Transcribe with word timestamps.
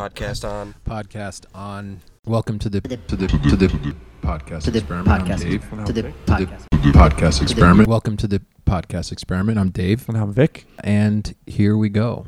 Podcast 0.00 0.48
on. 0.48 0.74
podcast 0.86 1.46
on. 1.52 2.00
Welcome 2.24 2.60
to 2.60 2.68
the 2.70 2.80
to 2.80 3.16
the 3.16 3.26
to 3.26 3.56
the 3.56 3.96
podcast 4.22 4.62
to 4.62 4.70
the 4.70 4.78
experiment. 4.78 5.08
I'm 5.08 5.26
podcast 5.26 5.40
Dave. 5.40 5.68
to 5.70 5.84
To 5.84 5.92
the 5.92 6.02
podcast 6.26 6.66
podcast 6.92 7.42
experiment. 7.42 7.88
welcome 7.88 8.16
to 8.18 8.28
the 8.28 8.40
podcast 8.64 9.10
experiment. 9.10 9.58
I'm 9.58 9.70
Dave, 9.70 10.08
And 10.08 10.16
I'm 10.16 10.32
Vic. 10.32 10.66
and 10.84 11.34
here 11.44 11.76
we 11.76 11.88
go. 11.88 12.24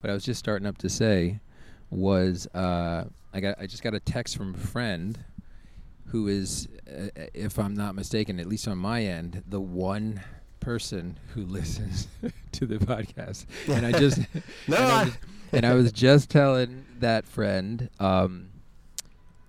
What 0.00 0.10
I 0.10 0.12
was 0.12 0.24
just 0.24 0.38
starting 0.40 0.66
up 0.66 0.76
to 0.78 0.90
say 0.90 1.40
was 1.90 2.46
uh, 2.54 3.04
I 3.32 3.40
got 3.40 3.58
I 3.58 3.66
just 3.66 3.82
got 3.82 3.94
a 3.94 4.00
text 4.00 4.36
from 4.36 4.54
a 4.54 4.58
friend 4.58 5.24
who 6.08 6.28
is, 6.28 6.68
uh, 6.86 7.08
if 7.32 7.58
I'm 7.58 7.72
not 7.74 7.94
mistaken, 7.94 8.38
at 8.38 8.46
least 8.46 8.68
on 8.68 8.76
my 8.76 9.02
end, 9.02 9.42
the 9.48 9.60
one 9.60 10.20
person 10.62 11.18
who 11.34 11.44
listens 11.44 12.08
to 12.52 12.66
the 12.66 12.78
podcast. 12.78 13.46
And 13.68 13.84
I 13.84 13.92
just 13.98 14.18
No, 14.66 14.76
and, 14.76 14.86
I 14.86 15.04
was, 15.04 15.18
and 15.52 15.66
I 15.66 15.74
was 15.74 15.92
just 15.92 16.30
telling 16.30 16.86
that 17.00 17.26
friend, 17.26 17.90
um, 18.00 18.48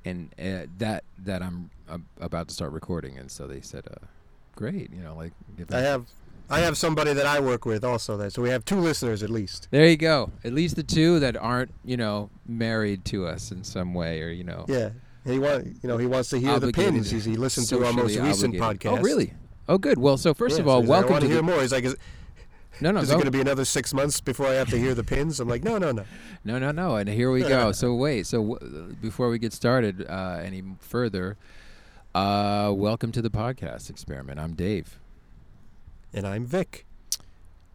and 0.03 0.33
uh, 0.37 0.67
that 0.79 1.05
that 1.19 1.41
I'm 1.41 1.69
uh, 1.87 1.99
about 2.19 2.49
to 2.49 2.53
start 2.53 2.71
recording, 2.73 3.17
and 3.17 3.31
so 3.31 3.47
they 3.47 3.61
said, 3.61 3.85
uh, 3.89 4.05
"Great, 4.55 4.91
you 4.91 5.01
know, 5.01 5.15
like." 5.15 5.31
I 5.71 5.79
have 5.79 6.07
I 6.49 6.59
have 6.59 6.77
somebody 6.77 7.13
that 7.13 7.25
I 7.25 7.39
work 7.39 7.65
with 7.65 7.83
also 7.85 8.17
there, 8.17 8.29
so 8.29 8.41
we 8.41 8.49
have 8.49 8.65
two 8.65 8.79
listeners 8.79 9.23
at 9.23 9.29
least. 9.29 9.69
There 9.71 9.87
you 9.87 9.95
go. 9.97 10.31
At 10.43 10.53
least 10.53 10.75
the 10.75 10.83
two 10.83 11.19
that 11.19 11.37
aren't, 11.37 11.71
you 11.85 11.95
know, 11.95 12.29
married 12.45 13.05
to 13.05 13.25
us 13.25 13.51
in 13.51 13.63
some 13.63 13.93
way, 13.93 14.21
or 14.21 14.29
you 14.29 14.43
know, 14.43 14.65
Yeah. 14.67 14.89
He 15.25 15.39
want 15.39 15.65
you 15.65 15.87
know 15.87 15.97
he 15.97 16.05
wants 16.05 16.29
to 16.31 16.37
hear 16.37 16.51
Obligated. 16.51 16.73
the 16.75 16.97
pins. 16.97 17.09
He's, 17.11 17.23
he 17.23 17.37
listened 17.37 17.67
to 17.69 17.85
our 17.85 17.93
most 17.93 18.17
recent 18.17 18.59
obligated. 18.61 18.91
podcast. 18.91 18.99
Oh, 18.99 19.01
really? 19.01 19.33
Oh, 19.67 19.77
good. 19.77 19.97
Well, 19.97 20.17
so 20.17 20.33
first 20.33 20.57
Yeah, 20.57 20.61
of 20.63 20.67
all, 20.67 20.77
so 20.77 20.81
he's 20.81 20.89
like, 20.89 20.95
welcome 21.09 21.09
I 21.09 21.13
want 21.13 21.21
to 21.21 21.27
to 21.27 21.33
hear 21.33 21.41
the, 21.41 21.43
more. 21.43 21.61
He's 21.61 21.71
like, 21.71 21.83
is, 21.85 21.95
no, 22.81 22.91
no, 22.91 22.99
is 23.01 23.09
it 23.09 23.13
going 23.13 23.25
to 23.25 23.31
be 23.31 23.39
another 23.41 23.65
six 23.65 23.93
months 23.93 24.19
before 24.19 24.47
I 24.47 24.53
have 24.53 24.69
to 24.69 24.77
hear 24.77 24.93
the 24.93 25.03
pins? 25.03 25.39
I'm 25.39 25.47
like, 25.47 25.63
no, 25.63 25.77
no, 25.77 25.91
no. 25.91 26.03
No, 26.43 26.59
no, 26.59 26.71
no. 26.71 26.95
And 26.95 27.07
here 27.07 27.31
we 27.31 27.41
go. 27.41 27.71
so 27.73 27.93
wait. 27.93 28.27
So 28.27 28.41
w- 28.55 28.95
before 29.01 29.29
we 29.29 29.39
get 29.39 29.53
started 29.53 30.05
uh, 30.09 30.39
any 30.43 30.63
further, 30.79 31.37
uh, 32.15 32.71
welcome 32.75 33.11
to 33.13 33.21
the 33.21 33.29
podcast 33.29 33.89
experiment. 33.89 34.39
I'm 34.39 34.53
Dave, 34.53 34.99
And 36.13 36.27
I'm 36.27 36.45
Vic. 36.45 36.85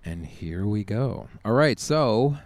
and 0.05 0.27
here 0.27 0.67
we 0.67 0.85
go. 0.85 1.29
All 1.45 1.53
right. 1.53 1.79
So 1.81 2.37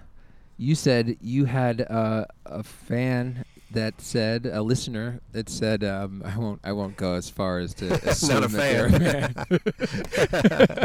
you 0.56 0.74
said 0.74 1.16
you 1.20 1.46
had 1.46 1.80
uh, 1.90 2.26
a 2.46 2.62
fan 2.62 3.44
that 3.72 4.00
said 4.00 4.46
a 4.46 4.62
listener 4.62 5.20
that 5.32 5.48
said 5.48 5.82
um, 5.84 6.22
I 6.24 6.36
won't 6.38 6.60
I 6.64 6.72
won't 6.72 6.96
go 6.96 7.14
as 7.14 7.28
far 7.30 7.58
as 7.58 7.74
to 7.74 7.92
assume 8.08 8.44
a 8.44 8.48
that 8.48 9.32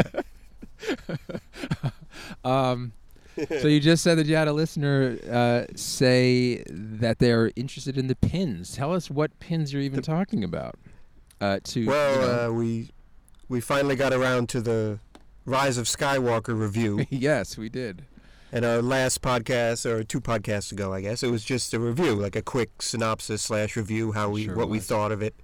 fan. 0.04 0.24
um, 2.44 2.92
so 3.60 3.68
you 3.68 3.80
just 3.80 4.02
said 4.02 4.18
that 4.18 4.26
you 4.26 4.34
had 4.36 4.48
a 4.48 4.52
listener 4.52 5.16
uh, 5.30 5.64
say 5.76 6.62
that 6.68 7.18
they're 7.18 7.52
interested 7.56 7.96
in 7.96 8.08
the 8.08 8.16
pins. 8.16 8.72
Tell 8.74 8.92
us 8.92 9.10
what 9.10 9.38
pins 9.40 9.72
you're 9.72 9.82
even 9.82 10.02
talking 10.02 10.42
about. 10.42 10.76
Uh, 11.40 11.60
to 11.64 11.80
you 11.80 11.86
Well, 11.88 12.20
know- 12.20 12.48
uh, 12.48 12.52
we 12.52 12.90
we 13.48 13.60
finally 13.60 13.96
got 13.96 14.12
around 14.12 14.48
to 14.50 14.60
the 14.60 14.98
Rise 15.46 15.78
of 15.78 15.86
Skywalker 15.86 16.58
review. 16.58 17.06
yes, 17.10 17.56
we 17.56 17.68
did. 17.68 18.04
And 18.50 18.64
our 18.64 18.80
last 18.80 19.20
podcast, 19.20 19.84
or 19.84 20.02
two 20.04 20.20
podcasts 20.20 20.72
ago, 20.72 20.92
I 20.94 21.02
guess, 21.02 21.22
it 21.22 21.30
was 21.30 21.44
just 21.44 21.74
a 21.74 21.78
review, 21.80 22.14
like 22.14 22.34
a 22.34 22.42
quick 22.42 22.80
synopsis 22.80 23.42
slash 23.42 23.76
review, 23.76 24.12
how 24.12 24.30
we 24.30 24.44
Sure 24.44 24.56
what 24.56 24.68
we 24.70 24.78
thought 24.80 25.12
of 25.12 25.22
it. 25.22 25.34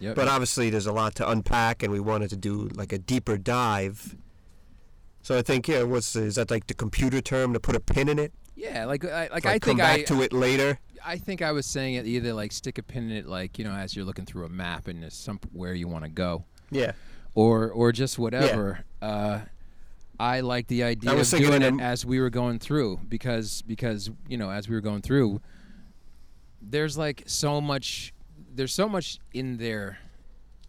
Yep. 0.00 0.16
But 0.16 0.28
obviously, 0.28 0.70
there's 0.70 0.86
a 0.86 0.92
lot 0.92 1.14
to 1.16 1.28
unpack, 1.28 1.82
and 1.82 1.92
we 1.92 2.00
wanted 2.00 2.30
to 2.30 2.36
do 2.36 2.68
like 2.74 2.92
a 2.92 2.98
deeper 2.98 3.36
dive. 3.36 4.16
So 5.22 5.36
I 5.36 5.42
think, 5.42 5.68
yeah, 5.68 5.82
what's 5.82 6.16
is 6.16 6.36
that 6.36 6.50
like 6.50 6.68
the 6.68 6.74
computer 6.74 7.20
term 7.20 7.52
to 7.52 7.60
put 7.60 7.76
a 7.76 7.80
pin 7.80 8.08
in 8.08 8.18
it? 8.18 8.32
yeah, 8.56 8.86
like 8.86 9.04
I, 9.04 9.28
like 9.30 9.42
To, 9.44 9.48
I 9.50 9.58
come 9.58 9.70
think 9.70 9.78
back 9.80 9.98
I 10.00 10.02
to 10.04 10.22
it 10.22 10.32
later. 10.32 10.78
I 11.04 11.16
think 11.16 11.42
I 11.42 11.52
was 11.52 11.64
saying 11.66 11.94
it 11.94 12.06
either 12.06 12.32
like 12.32 12.50
stick 12.52 12.78
a 12.78 12.82
pin 12.82 13.10
in 13.10 13.16
it, 13.16 13.26
like 13.26 13.58
you 13.58 13.64
know, 13.64 13.72
as 13.72 13.94
you're 13.94 14.04
looking 14.04 14.24
through 14.24 14.46
a 14.46 14.48
map 14.48 14.88
and 14.88 15.02
there's 15.02 15.14
somewhere 15.14 15.74
you 15.74 15.86
want 15.86 16.04
to 16.04 16.10
go, 16.10 16.44
Yeah, 16.70 16.92
or 17.34 17.70
or 17.70 17.92
just 17.92 18.18
whatever. 18.18 18.84
Uh, 19.02 19.40
I 20.20 20.40
like 20.40 20.66
the 20.66 20.82
idea 20.82 21.12
of 21.12 21.28
doing 21.30 21.62
it 21.62 21.80
as 21.80 22.04
we 22.04 22.20
were 22.20 22.30
going 22.30 22.58
through 22.58 23.00
because 23.08 23.62
because 23.62 24.10
you 24.28 24.36
know 24.36 24.50
as 24.50 24.68
we 24.68 24.74
were 24.74 24.80
going 24.80 25.02
through, 25.02 25.40
there's 26.60 26.98
like 26.98 27.22
so 27.26 27.60
much, 27.60 28.12
there's 28.52 28.74
so 28.74 28.88
much 28.88 29.18
in 29.32 29.58
there, 29.58 29.98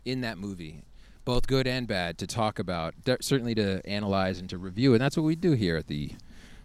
in 0.05 0.21
that 0.21 0.37
movie, 0.37 0.83
both 1.25 1.47
good 1.47 1.65
and 1.65 1.87
bad 1.87 2.17
to 2.19 2.27
talk 2.27 2.59
about. 2.59 2.93
Certainly 3.21 3.55
to 3.55 3.81
analyze 3.87 4.39
and 4.39 4.49
to 4.49 4.57
review, 4.57 4.93
and 4.93 5.01
that's 5.01 5.17
what 5.17 5.23
we 5.23 5.35
do 5.35 5.53
here 5.53 5.77
at 5.77 5.87
the 5.87 6.11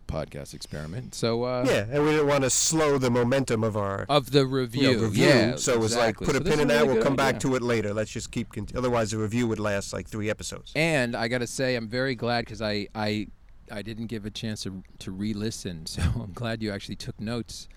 podcast 0.06 0.54
experiment. 0.54 1.14
So 1.14 1.44
uh, 1.44 1.64
yeah, 1.66 1.86
and 1.90 2.04
we 2.04 2.10
didn't 2.10 2.26
want 2.28 2.44
to 2.44 2.50
slow 2.50 2.98
the 2.98 3.10
momentum 3.10 3.64
of 3.64 3.76
our 3.76 4.06
of 4.08 4.30
the 4.30 4.40
you 4.40 4.46
review, 4.48 4.96
know, 4.96 5.02
review. 5.04 5.26
yeah. 5.26 5.56
so 5.56 5.72
it 5.72 5.80
was 5.80 5.96
like 5.96 6.16
put 6.16 6.30
a 6.30 6.32
So 6.34 6.38
this 6.40 6.50
pin 6.54 6.60
in 6.60 6.70
a 6.70 6.74
that. 6.74 6.86
We'll 6.86 7.02
come 7.02 7.16
back 7.16 7.40
to 7.40 7.54
it 7.56 7.62
later. 7.62 7.92
Let's 7.94 8.10
just 8.10 8.30
keep. 8.30 8.52
Cont- 8.52 8.74
otherwise, 8.76 9.10
the 9.10 9.18
review 9.18 9.46
would 9.48 9.58
last 9.58 9.92
like 9.92 10.08
three 10.08 10.30
episodes. 10.30 10.72
And 10.76 11.14
I 11.16 11.28
got 11.28 11.38
to 11.38 11.46
say, 11.46 11.76
I'm 11.76 11.88
very 11.88 12.14
glad 12.14 12.44
because 12.44 12.60
I, 12.62 12.88
I, 12.94 13.26
I 13.70 13.82
didn't 13.82 14.06
give 14.06 14.26
a 14.26 14.30
chance 14.30 14.62
to, 14.64 14.82
to 15.00 15.10
re-listen. 15.10 15.86
So 15.94 16.02
I'm 16.02 16.32
glad 16.32 16.62
you 16.62 16.70
actually 16.72 16.96
took 16.96 17.20
notes, 17.20 17.68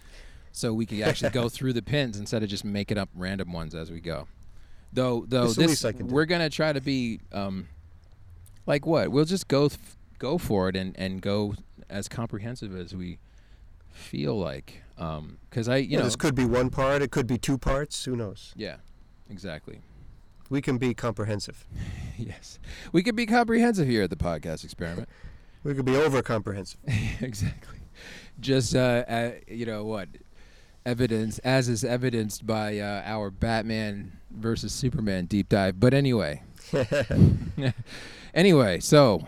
so 0.52 0.74
we 0.74 0.86
could 0.86 1.02
actually 1.02 1.32
go 1.32 1.50
through 1.56 1.74
the 1.74 1.82
pins 1.82 2.20
instead 2.20 2.44
of 2.44 2.50
just 2.50 2.66
making 2.66 2.98
up 2.98 3.10
random 3.16 3.54
ones 3.54 3.74
as 3.76 3.92
we 3.92 4.00
go. 4.02 4.28
Though, 4.94 5.26
though 5.28 5.48
this 5.48 5.58
least 5.58 5.86
I 5.86 5.92
can 5.92 6.08
do. 6.08 6.14
we're 6.14 6.26
gonna 6.26 6.50
try 6.50 6.74
to 6.74 6.82
be, 6.82 7.20
um, 7.32 7.68
like 8.66 8.86
what? 8.86 9.12
We'll 9.12 9.26
just 9.26 9.48
go, 9.48 9.70
th- 9.70 9.80
go 10.18 10.38
for 10.38 10.68
it 10.70 10.76
and 10.76 10.98
and 10.98 11.22
go 11.22 11.54
as 11.90 12.08
comprehensive 12.08 12.76
as 12.76 12.96
we 12.96 13.20
feel 13.92 14.38
like. 14.38 14.84
Um, 14.98 15.38
because 15.50 15.68
I, 15.70 15.78
you 15.78 15.90
Yeah, 15.92 15.98
know, 16.00 16.04
this 16.06 16.16
could 16.16 16.36
be 16.36 16.46
one 16.46 16.70
part. 16.70 17.02
It 17.02 17.12
could 17.12 17.28
be 17.28 17.38
two 17.38 17.58
parts. 17.58 18.06
Who 18.06 18.16
knows? 18.16 18.54
yeah, 18.56 18.78
exactly. 19.30 19.80
We 20.50 20.62
can 20.62 20.78
be 20.78 20.94
comprehensive. 20.94 21.66
yes, 22.18 22.58
we 22.92 23.04
can 23.04 23.16
be 23.16 23.26
comprehensive 23.26 23.88
here 23.88 24.04
at 24.04 24.10
the 24.10 24.16
podcast 24.16 24.64
experiment. 24.64 25.10
We 25.64 25.74
could 25.74 25.86
be 25.86 25.98
over 25.98 26.22
comprehensive. 26.22 26.80
exactly. 27.20 27.80
Just 28.40 28.74
uh, 28.74 29.04
uh, 29.10 29.32
you 29.50 29.66
know 29.66 29.84
what 29.84 30.08
evidence, 30.86 31.40
as 31.40 31.68
is 31.68 31.84
evidenced 31.84 32.46
by 32.48 32.80
uh, 32.80 33.02
our 33.06 33.30
Batman 33.32 34.14
versus 34.32 34.72
Superman 34.72 35.26
deep 35.26 35.50
dive. 35.50 35.78
But 35.78 35.94
anyway, 35.94 36.44
anyway, 38.34 38.80
so 38.80 39.26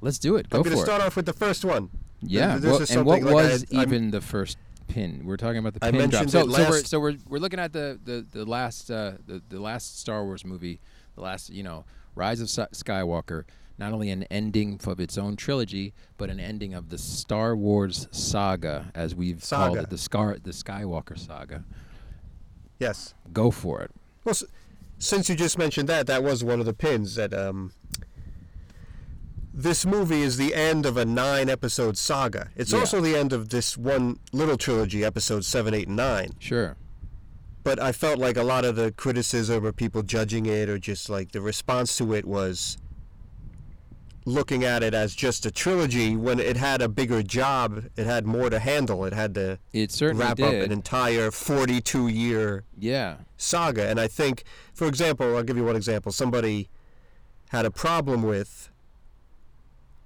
let's 0.00 0.18
do 0.18 0.36
it. 0.36 0.48
Go 0.48 0.58
for 0.62 0.68
it. 0.68 0.70
I'm 0.70 0.74
going 0.74 0.84
to 0.84 0.90
start 0.90 1.02
off 1.02 1.16
with 1.16 1.26
the 1.26 1.32
first 1.32 1.64
one. 1.64 1.90
Yeah. 2.20 2.58
this 2.58 2.70
well, 2.70 2.82
is 2.82 2.90
and 2.90 3.06
what 3.06 3.22
like 3.22 3.30
I 3.30 3.34
was 3.34 3.64
I'm- 3.72 3.82
even 3.82 4.10
the 4.10 4.20
first 4.20 4.58
pin? 4.88 5.22
We're 5.24 5.36
talking 5.36 5.58
about 5.58 5.74
the 5.74 5.84
I 5.84 5.90
pin 5.90 6.10
drop. 6.10 6.28
So, 6.28 6.48
so 6.48 6.68
we're 6.68 6.82
so 6.82 7.00
we're 7.00 7.16
we're 7.28 7.38
looking 7.38 7.60
at 7.60 7.72
the 7.72 7.98
the 8.02 8.26
the 8.30 8.44
last 8.44 8.90
uh, 8.90 9.12
the 9.26 9.42
the 9.48 9.60
last 9.60 10.00
Star 10.00 10.24
Wars 10.24 10.44
movie, 10.44 10.80
the 11.14 11.20
last 11.22 11.50
you 11.50 11.62
know 11.62 11.84
Rise 12.14 12.40
of 12.40 12.48
Skywalker. 12.48 13.44
Not 13.80 13.92
only 13.92 14.10
an 14.10 14.24
ending 14.24 14.80
of 14.88 14.98
its 14.98 15.16
own 15.16 15.36
trilogy, 15.36 15.94
but 16.16 16.30
an 16.30 16.40
ending 16.40 16.74
of 16.74 16.88
the 16.88 16.98
Star 16.98 17.54
Wars 17.54 18.08
saga, 18.10 18.90
as 18.92 19.14
we've 19.14 19.40
called 19.48 19.78
it, 19.78 19.88
the 19.88 19.98
Scar 19.98 20.36
the 20.42 20.50
Skywalker 20.50 21.16
saga. 21.16 21.62
Yes. 22.80 23.14
Go 23.32 23.52
for 23.52 23.80
it. 23.82 23.92
Well, 24.24 24.32
s- 24.32 24.44
since 24.98 25.28
you 25.28 25.36
just 25.36 25.58
mentioned 25.58 25.88
that, 25.88 26.08
that 26.08 26.24
was 26.24 26.42
one 26.42 26.58
of 26.58 26.66
the 26.66 26.72
pins 26.72 27.14
that 27.14 27.32
um, 27.32 27.72
this 29.58 29.84
movie 29.84 30.22
is 30.22 30.36
the 30.36 30.54
end 30.54 30.86
of 30.86 30.96
a 30.96 31.04
nine-episode 31.04 31.98
saga. 31.98 32.48
It's 32.56 32.72
Yeah. 32.72 32.78
also 32.78 33.00
the 33.00 33.16
end 33.16 33.32
of 33.32 33.48
this 33.48 33.76
one 33.76 34.18
little 34.32 34.56
trilogy, 34.56 35.04
episodes 35.04 35.46
seven, 35.48 35.74
eight, 35.74 35.88
and 35.88 35.96
nine. 35.96 36.34
Sure. 36.38 36.76
But 37.64 37.80
I 37.80 37.90
felt 37.92 38.18
like 38.18 38.36
a 38.36 38.44
lot 38.44 38.64
of 38.64 38.76
the 38.76 38.92
criticism 38.92 39.66
or 39.66 39.72
people 39.72 40.02
judging 40.02 40.46
it 40.46 40.68
or 40.68 40.78
just 40.78 41.10
like 41.10 41.32
the 41.32 41.40
response 41.40 41.96
to 41.98 42.14
it 42.14 42.24
was 42.24 42.78
looking 44.24 44.62
at 44.62 44.82
it 44.82 44.94
as 44.94 45.14
just 45.14 45.44
a 45.46 45.50
trilogy 45.50 46.14
when 46.14 46.38
it 46.38 46.56
had 46.56 46.80
a 46.80 46.88
bigger 46.88 47.22
job. 47.22 47.84
It 47.96 48.06
had 48.06 48.26
more 48.26 48.50
to 48.50 48.58
handle. 48.60 49.04
It 49.06 49.12
had 49.12 49.34
to 49.34 49.58
It 49.72 49.90
certainly 49.90 50.24
wrap 50.24 50.38
up 50.40 50.52
an 50.52 50.70
entire 50.70 51.30
42-year 51.30 52.64
yeah. 52.78 53.16
saga. 53.36 53.88
And 53.88 53.98
I 53.98 54.06
think, 54.06 54.44
for 54.72 54.86
example, 54.86 55.36
I'll 55.36 55.42
give 55.42 55.56
you 55.56 55.64
one 55.64 55.76
example. 55.76 56.12
Somebody 56.12 56.68
had 57.50 57.64
a 57.64 57.70
problem 57.70 58.22
with 58.22 58.70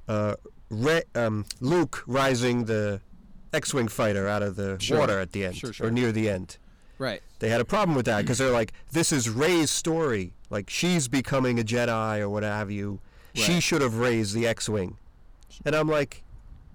uh, 0.08 0.34
Re- 0.70 1.02
um, 1.14 1.44
Luke 1.60 2.02
rising 2.06 2.64
the 2.64 3.00
X-wing 3.52 3.88
fighter 3.88 4.26
out 4.28 4.43
of 4.43 4.56
the 4.56 4.78
Sure. 4.81 4.99
water 4.99 5.19
at 5.20 5.32
the 5.32 5.44
end 5.44 5.56
Sure, 5.56 5.72
sure. 5.72 5.87
or 5.88 5.90
near 5.90 6.12
the 6.12 6.28
end. 6.31 6.56
Right. 6.99 7.22
They 7.40 7.49
had 7.50 7.60
a 7.60 7.64
problem 7.64 7.94
with 7.96 8.06
that 8.06 8.22
because 8.22 8.38
they're 8.38 8.50
like, 8.50 8.72
this 8.93 9.12
is 9.12 9.28
Rey's 9.28 9.70
story. 9.70 10.34
Like 10.50 10.70
she's 10.70 11.08
becoming 11.08 11.58
a 11.58 11.62
Jedi 11.62 12.20
or 12.20 12.28
what 12.28 12.43
have 12.43 12.70
you. 12.70 13.00
She 13.34 13.60
should 13.60 13.81
have 13.82 13.96
raised 13.99 14.34
the 14.34 14.46
X-wing. 14.46 14.96
And 15.64 15.75
I'm 15.75 15.88
like, 15.88 16.22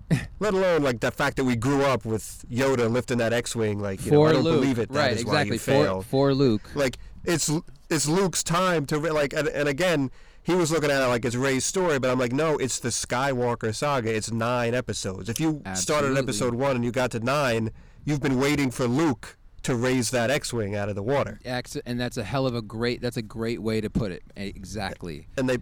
let 0.39 0.53
alone 0.53 0.83
like 0.83 1.00
the 1.00 1.12
fact 1.12 1.38
that 1.38 1.44
we 1.44 1.56
grew 1.56 1.83
up 1.83 2.06
with 2.06 2.45
Yoda 2.51 2.89
lifting 2.89 3.18
that 3.19 3.33
X-wing. 3.33 3.80
Like, 3.80 4.06
you 4.06 4.12
know, 4.12 4.25
I 4.25 4.33
don't 4.33 4.44
Luke. 4.44 4.62
believe 4.62 4.80
it. 4.80 4.89
That 4.89 5.00
right. 5.00 5.13
is 5.13 5.21
exactly. 5.21 5.57
for 5.57 5.71
failed 5.71 6.06
for 6.06 6.33
Luke. 6.33 6.69
like 6.75 6.97
it's 7.25 7.51
it's 7.89 8.07
Luke's 8.07 8.44
time 8.44 8.85
to 8.88 9.00
like 9.00 9.33
and, 9.33 9.47
and 9.47 9.68
again 9.69 10.12
he 10.47 10.55
was 10.55 10.71
looking 10.71 10.89
at 10.89 11.01
it 11.01 11.07
like 11.07 11.25
it's 11.25 11.35
Rey's 11.35 11.65
story, 11.65 11.99
but 11.99 12.09
I'm 12.09 12.17
like, 12.17 12.31
no, 12.31 12.55
it's 12.55 12.79
the 12.79 12.88
Skywalker 12.88 13.75
saga. 13.75 14.15
It's 14.15 14.31
nine 14.31 14.73
episodes. 14.73 15.27
If 15.27 15.41
you 15.41 15.61
started 15.73 16.13
at 16.13 16.17
episode 16.17 16.55
one 16.55 16.77
and 16.77 16.85
you 16.85 16.91
got 16.91 17.11
to 17.11 17.19
nine, 17.19 17.69
you've 18.05 18.21
been 18.21 18.39
waiting 18.39 18.71
for 18.71 18.88
Luke 18.88 19.38
to 19.63 19.75
raise 19.75 20.09
that 20.11 20.31
X-wing 20.31 20.73
out 20.73 20.88
of 20.88 20.95
the 20.95 21.03
water, 21.03 21.41
and 21.85 21.99
that's 21.99 22.15
a 22.15 22.23
hell 22.23 22.47
of 22.47 22.55
a 22.55 22.61
great. 22.61 23.01
That's 23.01 23.17
a 23.17 23.21
great 23.21 23.61
way 23.61 23.81
to 23.81 23.89
put 23.89 24.13
it. 24.13 24.23
Exactly. 24.38 25.27
and 25.38 25.49
they, 25.49 25.57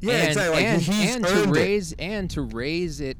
yeah, 0.00 0.14
and, 0.14 0.28
exactly. 0.28 0.54
Like, 0.54 0.64
and, 0.66 0.82
he's 0.82 1.16
and 1.16 1.24
to 1.24 1.30
earned 1.32 1.56
it. 1.56 1.60
raise 1.60 1.92
and 1.98 2.30
to 2.30 2.42
raise 2.42 3.00
it 3.00 3.16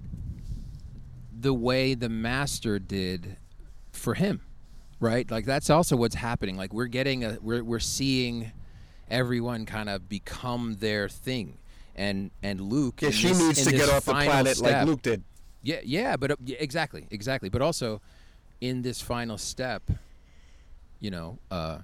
the 1.36 1.52
way 1.52 1.94
the 1.94 2.08
master 2.08 2.78
did 2.78 3.38
for 3.90 4.14
him, 4.14 4.40
right? 5.00 5.28
Like 5.28 5.46
that's 5.46 5.68
also 5.68 5.96
what's 5.96 6.14
happening. 6.14 6.56
Like 6.56 6.72
we're 6.72 6.86
getting 6.86 7.24
a 7.24 7.38
we're 7.42 7.64
we're 7.64 7.80
seeing 7.80 8.52
everyone 9.10 9.66
kind 9.66 9.88
of 9.88 10.08
become 10.08 10.76
their 10.80 11.08
thing, 11.08 11.58
and 11.96 12.30
and 12.42 12.60
Luke. 12.60 13.00
Yeah, 13.02 13.10
she 13.10 13.28
this- 13.28 13.38
needs 13.40 13.64
to 13.64 13.72
get 13.72 13.88
off 13.88 14.04
the 14.04 14.12
planet 14.12 14.60
like 14.60 14.86
Luke 14.86 15.02
did. 15.02 15.22
yeah, 15.62 15.80
yeah, 15.84 16.16
but 16.16 16.30
uh, 16.32 16.36
yeah, 16.44 16.56
exactly, 16.60 17.06
exactly. 17.10 17.48
But 17.48 17.62
also, 17.62 18.00
in 18.60 18.82
this 18.82 19.00
final 19.00 19.38
step, 19.38 19.82
you 21.00 21.10
know, 21.10 21.38
uh, 21.50 21.78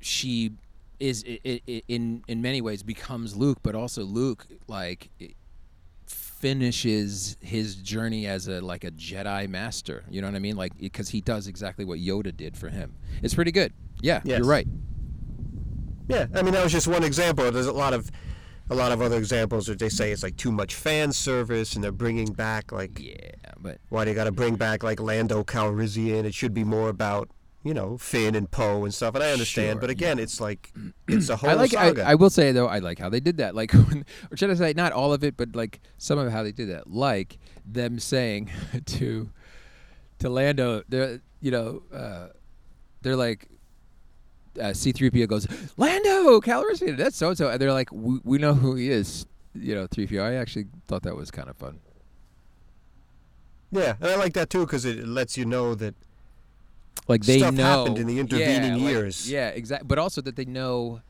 she 0.00 0.52
is 0.98 1.24
i 1.28 1.38
i 1.44 1.60
i 1.68 1.82
in 1.88 2.22
in 2.28 2.42
many 2.42 2.60
ways 2.60 2.82
becomes 2.82 3.36
Luke, 3.36 3.58
but 3.62 3.74
also 3.74 4.02
Luke 4.04 4.46
like 4.68 5.10
finishes 6.06 7.36
his 7.40 7.76
journey 7.76 8.26
as 8.26 8.48
a 8.48 8.60
like 8.60 8.84
a 8.84 8.90
Jedi 8.90 9.48
master. 9.48 10.04
You 10.10 10.20
know 10.20 10.28
what 10.28 10.34
I 10.36 10.40
mean? 10.40 10.56
Like 10.56 10.76
because 10.78 11.08
he 11.10 11.20
does 11.20 11.46
exactly 11.46 11.84
what 11.84 11.98
Yoda 12.00 12.36
did 12.36 12.56
for 12.56 12.68
him. 12.68 12.94
It's 13.22 13.34
pretty 13.34 13.52
good. 13.52 13.72
Yeah, 14.02 14.20
Yes. 14.24 14.38
you're 14.40 14.46
right. 14.48 14.66
Yeah, 16.08 16.26
I 16.34 16.42
mean 16.42 16.52
that 16.52 16.62
was 16.62 16.72
just 16.72 16.88
one 16.88 17.04
example. 17.04 17.50
There's 17.50 17.66
a 17.66 17.72
lot 17.72 17.94
of, 17.94 18.10
a 18.68 18.74
lot 18.74 18.92
of 18.92 19.00
other 19.00 19.16
examples 19.16 19.68
where 19.68 19.76
they 19.76 19.88
say 19.88 20.12
it's 20.12 20.22
like 20.22 20.36
too 20.36 20.52
much 20.52 20.74
fan 20.74 21.12
service, 21.12 21.74
and 21.74 21.82
they're 21.82 21.92
bringing 21.92 22.32
back 22.32 22.72
like 22.72 22.98
Yeah, 22.98 23.30
but 23.60 23.78
why 23.88 24.04
do 24.04 24.10
you 24.10 24.14
got 24.14 24.24
to 24.24 24.32
bring 24.32 24.56
back 24.56 24.82
like 24.82 25.00
Lando 25.00 25.42
Calrissian? 25.44 26.24
It 26.24 26.34
should 26.34 26.52
be 26.52 26.64
more 26.64 26.88
about 26.88 27.30
you 27.62 27.72
know 27.72 27.96
Finn 27.96 28.34
and 28.34 28.50
Poe 28.50 28.84
and 28.84 28.92
stuff. 28.92 29.14
And 29.14 29.22
I 29.22 29.30
understand, 29.30 29.76
Sure, 29.76 29.80
but 29.80 29.90
again, 29.90 30.18
it's 30.18 30.40
like 30.40 30.72
it's 31.08 31.28
a 31.28 31.36
whole 31.40 31.50
I 31.50 31.54
like. 31.54 31.74
I. 31.74 31.92
I 32.02 32.14
will 32.16 32.30
say 32.30 32.50
though, 32.52 32.66
I 32.66 32.80
like 32.80 32.98
how 32.98 33.08
they 33.08 33.20
did 33.20 33.36
that. 33.38 33.54
Like, 33.62 33.72
when, 33.72 34.04
or 34.30 34.36
should 34.36 34.50
I 34.50 34.54
say, 34.54 34.72
not 34.74 34.92
all 34.92 35.12
of 35.12 35.22
it, 35.22 35.36
but 35.36 35.54
like 35.54 35.80
some 35.98 36.18
of 36.18 36.30
how 36.32 36.42
they 36.42 36.52
did 36.52 36.68
that. 36.68 36.90
Like 36.90 37.38
them 37.64 37.98
saying 38.00 38.50
to 38.86 39.30
to 40.18 40.28
Lando, 40.28 40.82
they're 40.88 41.20
you 41.40 41.52
know, 41.52 41.82
uh, 41.94 42.28
they're 43.02 43.16
like. 43.16 43.46
Uh, 44.58 44.64
C3PO 44.72 45.26
goes, 45.28 45.46
Lando 45.78 46.40
Calrissian, 46.40 46.96
that's 46.96 47.16
so 47.16 47.28
and 47.28 47.38
so, 47.38 47.48
and 47.48 47.60
they're 47.60 47.72
like, 47.72 47.90
we, 47.90 48.20
we 48.22 48.38
know 48.38 48.52
who 48.54 48.74
he 48.74 48.90
is, 48.90 49.24
you 49.54 49.74
know, 49.74 49.86
3PO. 49.88 50.22
I 50.22 50.34
actually 50.34 50.66
thought 50.88 51.02
that 51.04 51.16
was 51.16 51.30
kind 51.30 51.48
of 51.48 51.56
fun. 51.56 51.78
yeah, 53.70 53.94
and 54.00 54.10
I 54.10 54.16
like 54.16 54.34
that 54.34 54.50
too 54.50 54.60
because 54.66 54.84
it 54.84 55.06
lets 55.06 55.36
you 55.38 55.44
know 55.46 55.74
that 55.76 55.94
Like 57.08 57.22
they 57.22 57.38
Stuff 57.38 57.54
know 57.54 57.64
happened 57.64 57.98
in 57.98 58.06
the 58.06 58.18
intervening 58.18 58.76
yeah, 58.76 58.84
like- 58.84 58.92
years. 58.92 59.30
yeah, 59.30 59.48
exactly. 59.48 59.86
But 59.86 59.98
also 59.98 60.20
that 60.20 60.36
they 60.36 60.44
know 60.44 61.00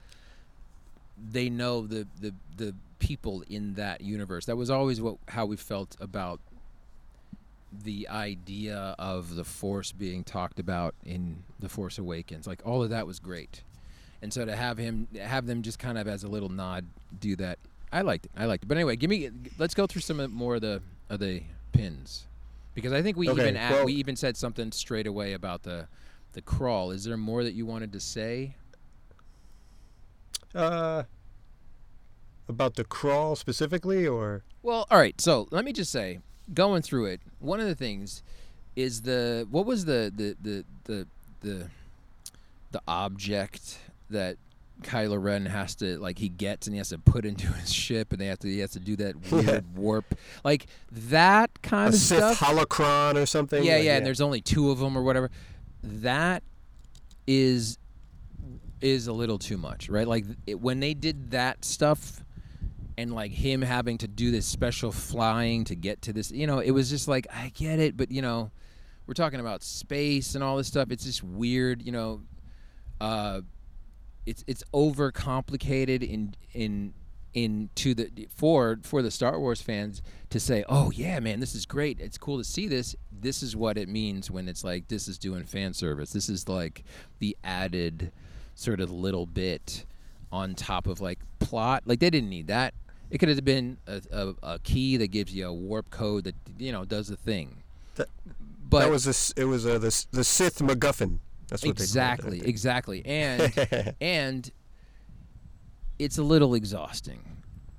they 1.30 1.50
know 1.50 1.86
the 1.86 2.06
the 2.20 2.32
the 2.56 2.74
people 3.00 3.42
in 3.50 3.74
that 3.74 4.00
universe. 4.00 4.46
That 4.46 4.56
was 4.56 4.70
always 4.70 5.00
what 5.00 5.16
how 5.28 5.46
we 5.46 5.56
felt 5.56 5.96
about 6.00 6.40
the 7.72 8.08
idea 8.08 8.94
of 8.98 9.34
the 9.36 9.44
Force 9.44 9.92
being 9.92 10.24
talked 10.24 10.58
about 10.58 10.94
in 11.04 11.42
the 11.58 11.68
Force 11.68 11.98
Awakens. 11.98 12.46
Like 12.46 12.60
all 12.64 12.82
of 12.82 12.90
that 12.90 13.06
was 13.06 13.18
great, 13.18 13.62
and 14.20 14.32
so 14.32 14.44
to 14.44 14.54
have 14.56 14.78
him 14.78 15.08
have 15.20 15.46
them 15.46 15.62
just 15.62 15.78
kind 15.78 15.96
of 15.98 16.06
as 16.08 16.22
a 16.24 16.28
little 16.28 16.48
nod 16.48 16.84
do 17.18 17.34
that, 17.36 17.58
I 17.92 18.02
liked 18.02 18.26
it. 18.26 18.30
I 18.36 18.44
liked 18.46 18.64
it. 18.64 18.66
But 18.68 18.76
anyway, 18.76 18.96
give 18.96 19.10
me 19.10 19.30
let's 19.58 19.74
go 19.74 19.86
through 19.86 20.02
some 20.02 20.20
of- 20.20 20.30
more 20.30 20.56
of 20.56 20.60
the 20.60 20.82
of 21.10 21.20
the 21.20 21.42
pins 21.72 22.24
because 22.74 22.92
I 22.92 23.02
think 23.02 23.16
we 23.16 23.28
Okay, 23.28 23.42
even 23.42 23.56
at, 23.56 23.70
well- 23.72 23.84
we 23.86 23.92
even 23.94 24.16
said 24.16 24.36
something 24.36 24.72
straight 24.72 25.06
away 25.06 25.32
about 25.32 25.62
the 25.62 25.88
the 26.34 26.42
crawl. 26.42 26.90
Is 26.90 27.04
there 27.04 27.16
more 27.16 27.42
that 27.44 27.52
you 27.52 27.66
wanted 27.66 27.92
to 27.92 28.00
say? 28.00 28.54
uh, 30.54 31.04
about 32.48 32.74
the 32.74 32.84
crawl 32.84 33.36
specifically, 33.36 34.06
or 34.06 34.42
Well, 34.62 34.86
all 34.90 34.98
right. 34.98 35.18
So 35.20 35.48
let 35.50 35.64
me 35.64 35.72
just 35.72 35.90
say, 35.90 36.18
going 36.52 36.82
through 36.82 37.06
it, 37.06 37.20
one 37.40 37.60
of 37.60 37.66
the 37.66 37.74
things 37.74 38.22
is 38.76 39.02
the 39.02 39.46
what 39.50 39.66
was 39.66 39.84
the 39.84 40.12
the 40.14 40.36
the 40.40 40.64
the 40.84 41.06
the, 41.40 41.68
the 42.70 42.80
object 42.88 43.78
that 44.10 44.36
Kylo 44.82 45.22
Ren 45.22 45.46
has 45.46 45.74
to 45.76 45.98
like 45.98 46.18
he 46.18 46.28
gets 46.28 46.66
and 46.66 46.74
he 46.74 46.78
has 46.78 46.88
to 46.90 46.98
put 46.98 47.24
into 47.24 47.46
his 47.52 47.72
ship 47.72 48.12
and 48.12 48.20
they 48.20 48.26
have 48.26 48.38
to 48.40 48.48
he 48.48 48.60
has 48.60 48.72
to 48.72 48.80
do 48.80 48.96
that 48.96 49.30
weird 49.30 49.76
warp 49.76 50.14
like 50.44 50.66
that 50.90 51.50
kind 51.62 51.92
a 51.92 51.96
of 51.96 52.00
Sith 52.00 52.18
stuff. 52.18 52.38
holocron 52.40 53.14
or 53.20 53.26
something. 53.26 53.62
yeah, 53.62 53.74
Like, 53.76 53.84
yeah, 53.84 53.96
and 53.98 54.06
there's 54.06 54.20
only 54.20 54.40
two 54.40 54.70
of 54.70 54.78
them 54.78 54.96
or 54.96 55.02
whatever. 55.02 55.30
That 55.82 56.42
is 57.26 57.78
is 58.80 59.06
a 59.06 59.12
little 59.12 59.38
too 59.38 59.56
much, 59.56 59.88
right? 59.88 60.06
Like 60.08 60.24
it, 60.46 60.60
when 60.60 60.80
they 60.80 60.94
did 60.94 61.30
that 61.32 61.64
stuff 61.64 62.24
and 62.98 63.14
like 63.14 63.32
him 63.32 63.62
having 63.62 63.98
to 63.98 64.08
do 64.08 64.30
this 64.30 64.46
special 64.46 64.92
flying 64.92 65.64
to 65.64 65.74
get 65.74 66.02
to 66.02 66.12
this, 66.12 66.30
you 66.30 66.46
know, 66.46 66.58
it 66.58 66.70
was 66.70 66.90
just 66.90 67.08
like 67.08 67.26
I 67.32 67.50
get 67.54 67.78
it, 67.78 67.96
but 67.96 68.10
you 68.10 68.22
know, 68.22 68.50
we're 69.06 69.14
talking 69.14 69.40
about 69.40 69.62
space 69.62 70.34
and 70.34 70.44
all 70.44 70.56
this 70.56 70.68
stuff. 70.68 70.90
It's 70.90 71.04
just 71.04 71.22
weird, 71.22 71.82
you 71.82 71.92
know. 71.92 72.22
Uh, 73.00 73.40
it's 74.26 74.44
it's 74.46 74.62
overcomplicated 74.72 76.08
in 76.08 76.34
in 76.52 76.94
in 77.34 77.70
to 77.74 77.94
the 77.94 78.28
for 78.34 78.78
for 78.82 79.02
the 79.02 79.10
Star 79.10 79.40
Wars 79.40 79.60
fans 79.60 80.02
to 80.30 80.38
say, 80.38 80.64
"Oh 80.68 80.90
yeah, 80.94 81.18
man, 81.20 81.40
this 81.40 81.54
is 81.54 81.66
great. 81.66 81.98
It's 82.00 82.18
cool 82.18 82.38
to 82.38 82.44
see 82.44 82.68
this. 82.68 82.94
This 83.10 83.42
is 83.42 83.56
what 83.56 83.76
it 83.78 83.88
means 83.88 84.30
when 84.30 84.48
it's 84.48 84.62
like 84.62 84.88
this 84.88 85.08
is 85.08 85.18
doing 85.18 85.44
fan 85.44 85.72
service. 85.72 86.12
This 86.12 86.28
is 86.28 86.48
like 86.48 86.84
the 87.18 87.36
added 87.42 88.12
sort 88.54 88.80
of 88.80 88.90
little 88.90 89.26
bit 89.26 89.86
on 90.30 90.54
top 90.54 90.86
of 90.86 91.00
like 91.00 91.18
plot. 91.38 91.82
Like 91.86 92.00
they 92.00 92.10
didn't 92.10 92.30
need 92.30 92.46
that. 92.48 92.74
It 93.12 93.18
could 93.18 93.28
have 93.28 93.44
been 93.44 93.76
a, 93.86 94.00
a, 94.10 94.34
a 94.54 94.58
key 94.58 94.96
that 94.96 95.08
gives 95.08 95.34
you 95.34 95.46
a 95.46 95.52
warp 95.52 95.90
code 95.90 96.24
that 96.24 96.34
you 96.58 96.72
know 96.72 96.84
does 96.84 97.08
the 97.08 97.16
thing. 97.16 97.62
That- 97.94 98.08
but 98.68 98.80
that 98.80 98.90
was. 98.90 99.34
It 99.36 99.44
was 99.44 99.66
uh, 99.66 99.78
the 99.78 100.06
the 100.12 100.24
Sith 100.24 100.58
MacGuffin. 100.60 101.18
That's 101.48 101.62
what 101.62 101.72
exactly, 101.72 102.40
they 102.40 102.46
exactly, 102.46 103.02
and 103.04 103.94
and 104.00 104.50
it's 105.98 106.16
a 106.16 106.22
little 106.22 106.54
exhausting. 106.54 107.20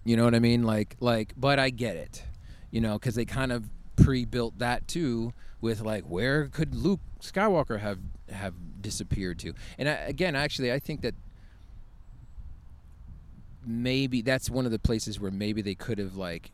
You 0.06 0.18
know 0.18 0.24
what 0.24 0.36
I 0.36 0.40
mean? 0.40 0.62
Like 0.62 0.96
like, 1.00 1.34
but 1.36 1.58
I 1.58 1.72
get 1.72 1.96
it. 1.96 2.24
You 2.70 2.80
know, 2.80 2.94
because 2.94 3.16
they 3.16 3.26
kind 3.26 3.52
of 3.52 3.70
pre-built 3.96 4.60
that 4.60 4.88
too 4.88 5.34
with 5.62 5.82
like 5.82 6.04
where 6.04 6.48
could 6.48 6.76
Luke 6.76 7.00
Skywalker 7.22 7.80
have 7.80 7.98
have 8.32 8.54
disappeared 8.80 9.40
to? 9.40 9.54
And 9.80 9.90
I, 9.90 9.94
again, 9.94 10.36
actually, 10.36 10.72
I 10.72 10.78
think 10.78 11.02
that 11.02 11.16
maybe 13.66 14.22
that's 14.22 14.50
one 14.50 14.66
of 14.66 14.72
the 14.72 14.80
places 14.80 15.20
where 15.20 15.32
maybe 15.32 15.62
they 15.62 15.76
could 15.76 15.98
have 15.98 16.16
like 16.16 16.52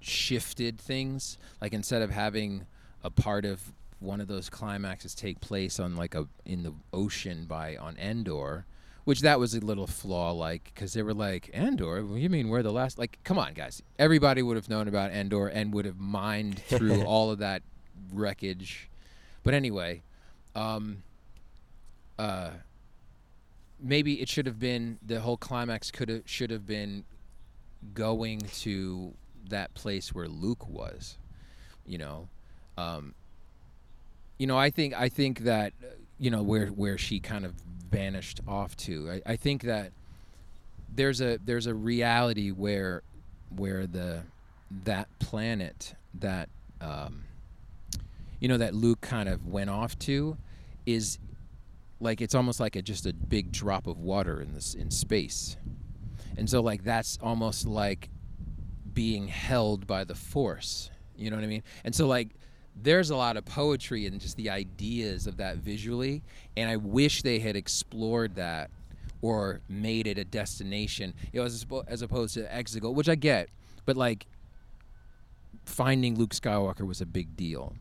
shifted 0.00 0.80
things. 0.80 1.38
Like 1.60 1.72
instead 1.72 2.02
of 2.02 2.10
having 2.10 2.66
a 3.02 3.10
part 3.10 3.44
of 3.44 3.72
one 4.00 4.20
of 4.20 4.28
those 4.28 4.50
climaxes 4.50 5.14
take 5.14 5.40
place 5.40 5.80
on 5.80 5.96
like 5.96 6.14
a 6.14 6.26
in 6.44 6.62
the 6.62 6.74
ocean 6.92 7.46
by 7.46 7.76
on 7.76 7.96
Endor 7.96 8.66
which 9.04 9.20
that 9.20 9.38
was 9.38 9.54
a 9.54 9.60
little 9.60 9.86
flaw 9.86 10.32
like 10.32 10.64
because 10.74 10.94
they 10.94 11.02
were 11.02 11.14
like 11.14 11.50
Endor? 11.52 12.00
You 12.16 12.30
mean 12.30 12.48
we're 12.48 12.62
the 12.62 12.72
last 12.72 12.98
like 12.98 13.18
come 13.22 13.38
on 13.38 13.52
guys. 13.52 13.82
Everybody 13.98 14.42
would 14.42 14.56
have 14.56 14.68
known 14.68 14.88
about 14.88 15.10
Endor 15.10 15.48
and 15.48 15.72
would 15.74 15.84
have 15.84 15.98
mined 15.98 16.58
through 16.58 17.02
all 17.04 17.30
of 17.30 17.38
that 17.38 17.62
wreckage. 18.12 18.88
But 19.42 19.54
anyway 19.54 20.02
um 20.56 21.02
uh 22.18 22.50
maybe 23.80 24.20
it 24.20 24.28
should 24.28 24.46
have 24.46 24.58
been 24.58 24.98
the 25.04 25.20
whole 25.20 25.36
climax 25.36 25.90
could 25.90 26.08
have 26.08 26.22
should 26.24 26.50
have 26.50 26.66
been 26.66 27.04
going 27.92 28.40
to 28.40 29.12
that 29.48 29.74
place 29.74 30.14
where 30.14 30.28
Luke 30.28 30.68
was 30.68 31.18
you 31.86 31.98
know? 31.98 32.28
Um 32.76 33.14
you 34.38 34.46
know 34.46 34.58
I 34.58 34.70
think 34.70 34.94
I 34.94 35.08
think 35.08 35.40
that 35.40 35.72
you 36.18 36.30
know 36.30 36.42
where 36.42 36.66
where 36.68 36.98
she 36.98 37.20
kind 37.20 37.44
of 37.44 37.54
vanished 37.90 38.40
off 38.48 38.76
to 38.76 39.10
I, 39.26 39.32
I 39.32 39.36
think 39.36 39.62
that 39.62 39.92
there's 40.92 41.20
a 41.20 41.38
there's 41.44 41.66
a 41.66 41.74
reality 41.74 42.50
where 42.50 43.02
where 43.54 43.86
the 43.86 44.22
that 44.84 45.08
planet 45.18 45.94
that 46.14 46.48
um 46.80 47.24
you 48.40 48.48
know 48.48 48.58
that 48.58 48.74
Luke 48.74 49.00
kind 49.00 49.28
of 49.28 49.46
went 49.46 49.70
off 49.70 49.98
to 50.00 50.36
is 50.86 51.18
like 52.00 52.20
it's 52.20 52.34
almost 52.34 52.60
like 52.60 52.76
a 52.76 52.82
just 52.82 53.06
a 53.06 53.12
big 53.12 53.52
drop 53.52 53.86
of 53.86 53.98
water 53.98 54.40
in 54.40 54.52
this 54.54 54.74
in 54.74 54.90
space 54.90 55.56
and 56.36 56.48
so 56.48 56.60
like 56.60 56.84
that's 56.84 57.18
almost 57.22 57.66
like 57.66 58.08
being 58.92 59.28
held 59.28 59.86
by 59.86 60.04
the 60.04 60.14
force 60.14 60.90
you 61.16 61.30
know 61.30 61.36
what 61.36 61.44
i 61.44 61.48
mean 61.48 61.62
and 61.84 61.94
so 61.94 62.06
like 62.06 62.28
there's 62.82 63.10
a 63.10 63.16
lot 63.16 63.36
of 63.36 63.44
poetry 63.44 64.04
and 64.06 64.20
just 64.20 64.36
the 64.36 64.50
ideas 64.50 65.26
of 65.26 65.36
that 65.36 65.56
visually 65.56 66.22
and 66.56 66.68
i 66.68 66.76
wish 66.76 67.22
they 67.22 67.38
had 67.38 67.56
explored 67.56 68.34
that 68.34 68.70
or 69.24 69.62
made 69.70 70.06
it 70.06 70.18
a 70.18 70.24
destination. 70.24 71.14
You 71.32 71.40
know, 71.40 71.46
as 71.46 71.64
as 71.88 72.02
opposed 72.02 72.34
to 72.34 72.42
Exegol, 72.42 72.94
which 72.94 73.08
I 73.08 73.14
get, 73.14 73.48
but 73.86 73.96
like 73.96 74.26
finding 75.64 76.18
Luke 76.18 76.34
Skywalker 76.34 76.86
was 76.86 77.00
a 77.00 77.06
big 77.06 77.34
deal. 77.34 77.74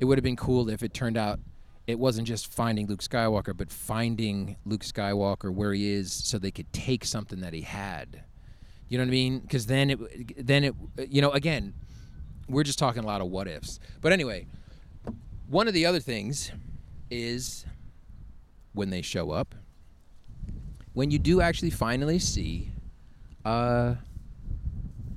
It 0.00 0.06
would 0.06 0.18
have 0.18 0.24
been 0.24 0.34
cool 0.34 0.68
if 0.68 0.82
it 0.82 0.92
turned 0.92 1.16
out 1.16 1.38
it 1.88 1.98
wasn't 1.98 2.28
just 2.28 2.52
finding 2.52 2.86
Luke 2.86 3.00
Skywalker, 3.00 3.56
but 3.56 3.72
finding 3.72 4.56
Luke 4.66 4.84
Skywalker 4.84 5.50
where 5.50 5.72
he 5.72 5.90
is, 5.90 6.12
so 6.12 6.38
they 6.38 6.50
could 6.50 6.70
take 6.70 7.02
something 7.02 7.40
that 7.40 7.54
he 7.54 7.62
had. 7.62 8.24
You 8.90 8.98
know 8.98 9.04
what 9.04 9.08
I 9.08 9.10
mean? 9.10 9.38
Because 9.38 9.64
then 9.64 9.90
it, 9.90 10.46
then 10.46 10.64
it, 10.64 10.74
you 11.08 11.22
know, 11.22 11.30
again, 11.30 11.72
we're 12.46 12.62
just 12.62 12.78
talking 12.78 13.02
a 13.02 13.06
lot 13.06 13.22
of 13.22 13.28
what 13.28 13.48
ifs. 13.48 13.80
But 14.02 14.12
anyway, 14.12 14.46
one 15.48 15.66
of 15.66 15.72
the 15.72 15.86
other 15.86 15.98
things 15.98 16.52
is 17.10 17.64
when 18.74 18.90
they 18.90 19.00
show 19.00 19.30
up, 19.30 19.54
when 20.92 21.10
you 21.10 21.18
do 21.18 21.40
actually 21.40 21.70
finally 21.70 22.18
see, 22.18 22.70
uh, 23.46 23.94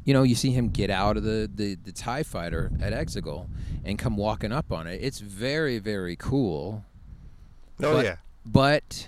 you 0.04 0.14
know, 0.14 0.24
you 0.24 0.36
see 0.36 0.52
him 0.52 0.70
get 0.70 0.90
out 0.90 1.18
of 1.18 1.24
the, 1.24 1.50
the, 1.54 1.76
the 1.76 1.92
TIE 1.92 2.24
fighter 2.24 2.72
at 2.82 2.94
Exegol 2.94 3.48
and 3.86 4.00
come 4.00 4.18
walking 4.18 4.52
up 4.52 4.72
on 4.72 4.88
it. 4.88 5.00
It's 5.04 5.20
very, 5.20 5.78
very 5.80 6.16
cool. 6.16 6.84
Oh 7.84 7.94
But- 7.94 8.06
yeah. 8.06 8.16
But 8.46 9.08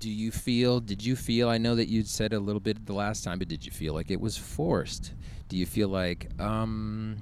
do 0.00 0.10
you 0.10 0.30
feel, 0.32 0.80
did 0.80 1.04
you 1.04 1.14
feel, 1.14 1.48
I 1.48 1.58
know 1.58 1.74
that 1.76 1.88
you 1.88 2.02
said 2.02 2.32
a 2.32 2.40
little 2.40 2.58
bit 2.60 2.86
the 2.86 2.92
last 2.94 3.22
time, 3.22 3.38
but 3.38 3.46
did 3.48 3.64
you 3.64 3.70
feel 3.70 3.94
like 3.94 4.10
it 4.10 4.20
was 4.20 4.36
forced? 4.36 5.12
Do 5.48 5.56
you 5.56 5.66
feel 5.66 5.88
like, 5.88 6.30
um, 6.40 7.16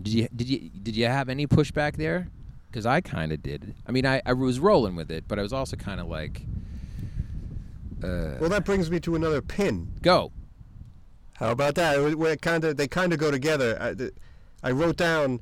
did 0.00 0.14
you, 0.14 0.28
did 0.34 0.48
you, 0.48 0.70
did 0.82 0.96
you 0.96 1.06
have 1.06 1.28
any 1.28 1.46
pushback 1.46 1.96
there? 1.96 2.28
Because 2.70 2.86
I 2.86 3.00
kind 3.02 3.32
of 3.32 3.42
did. 3.42 3.74
I 3.86 3.90
mean, 3.92 4.06
I, 4.06 4.22
I 4.24 4.32
was 4.32 4.60
rolling 4.60 4.94
with 4.96 5.10
it, 5.10 5.24
but 5.28 5.38
I 5.38 5.42
was 5.42 5.52
also 5.52 5.76
kind 5.76 6.00
of 6.00 6.06
like, 6.06 6.42
uh, 8.02 8.36
Well, 8.40 8.48
that 8.50 8.64
brings 8.64 8.90
me 8.90 9.00
to 9.00 9.14
another 9.16 9.42
pin. 9.42 9.92
go. 10.02 10.32
How 11.40 11.50
about 11.52 11.74
that? 11.76 11.98
It 11.98 12.42
kind 12.42 12.62
of 12.64 12.76
they 12.76 12.86
kind 12.86 13.12
of 13.14 13.18
go 13.18 13.30
together. 13.30 13.78
I, 13.80 14.68
I 14.68 14.70
wrote 14.72 14.96
down 14.98 15.40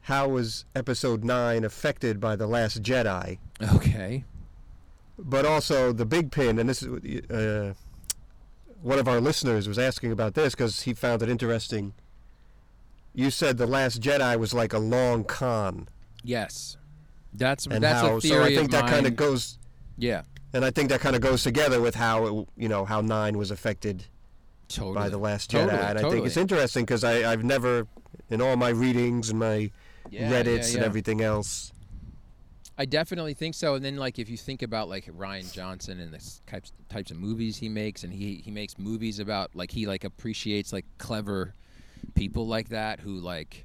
how 0.00 0.28
was 0.28 0.64
Episode 0.74 1.22
Nine 1.24 1.62
affected 1.62 2.18
by 2.20 2.36
the 2.36 2.46
Last 2.46 2.82
Jedi, 2.82 3.38
Okay. 3.74 4.24
but 5.18 5.44
also 5.44 5.92
the 5.92 6.06
big 6.06 6.32
pin. 6.32 6.58
And 6.58 6.68
this 6.70 6.82
is 6.82 7.30
uh, 7.30 7.74
one 8.80 8.98
of 8.98 9.08
our 9.08 9.20
listeners 9.20 9.68
was 9.68 9.78
asking 9.78 10.10
about 10.10 10.32
this 10.34 10.54
because 10.54 10.82
he 10.82 10.94
found 10.94 11.22
it 11.22 11.28
interesting. 11.28 11.92
You 13.14 13.30
said 13.30 13.58
the 13.58 13.66
Last 13.66 14.00
Jedi 14.00 14.38
was 14.38 14.54
like 14.54 14.72
a 14.72 14.78
long 14.78 15.22
con, 15.24 15.88
Yes. 16.22 16.76
That's, 17.34 17.66
and 17.66 17.84
that's 17.84 18.00
how 18.00 18.16
a 18.16 18.20
so 18.22 18.28
theory 18.28 18.54
I 18.54 18.56
think 18.56 18.70
that 18.70 18.88
kind 18.88 19.06
of 19.06 19.14
goes, 19.16 19.58
Yeah. 19.98 20.22
and 20.54 20.64
I 20.64 20.70
think 20.70 20.88
that 20.88 21.00
kind 21.00 21.14
of 21.14 21.20
goes 21.20 21.42
together 21.42 21.80
with 21.82 21.94
how 21.94 22.26
it, 22.26 22.48
you 22.56 22.68
know 22.68 22.86
how 22.86 23.02
Nine 23.02 23.36
was 23.36 23.50
affected 23.50 24.06
Totally. 24.68 24.94
by 24.94 25.08
the 25.08 25.18
Last 25.18 25.50
Jedi, 25.50 25.70
Totally, 25.70 25.90
and 25.90 25.98
I 25.98 26.10
think 26.10 26.26
it's 26.26 26.36
interesting 26.36 26.84
because 26.84 27.04
I 27.04 27.30
I've 27.30 27.44
never 27.44 27.86
in 28.30 28.40
all 28.40 28.56
my 28.56 28.70
readings 28.70 29.30
and 29.30 29.38
my 29.38 29.70
Yeah, 30.10 30.30
Reddits 30.30 30.70
yeah, 30.70 30.78
and 30.78 30.84
everything 30.84 31.20
else. 31.20 31.72
I 32.78 32.84
definitely 32.84 33.32
think 33.32 33.54
so. 33.54 33.74
And 33.74 33.84
then, 33.84 33.96
like, 33.96 34.18
if 34.18 34.28
you 34.28 34.36
think 34.36 34.62
about 34.62 34.88
like 34.88 35.06
Rian 35.06 35.50
Johnson 35.52 35.98
and 35.98 36.12
the 36.12 36.22
types 36.46 36.72
types 36.88 37.10
of 37.10 37.16
movies 37.16 37.56
he 37.56 37.68
makes, 37.68 38.04
and 38.04 38.12
he 38.12 38.36
he 38.44 38.50
makes 38.50 38.78
movies 38.78 39.18
about 39.18 39.54
like 39.54 39.70
he 39.70 39.86
like 39.86 40.04
appreciates 40.04 40.72
like 40.72 40.84
clever 40.98 41.54
people 42.14 42.46
like 42.46 42.68
that 42.68 43.00
who 43.00 43.18
like 43.18 43.64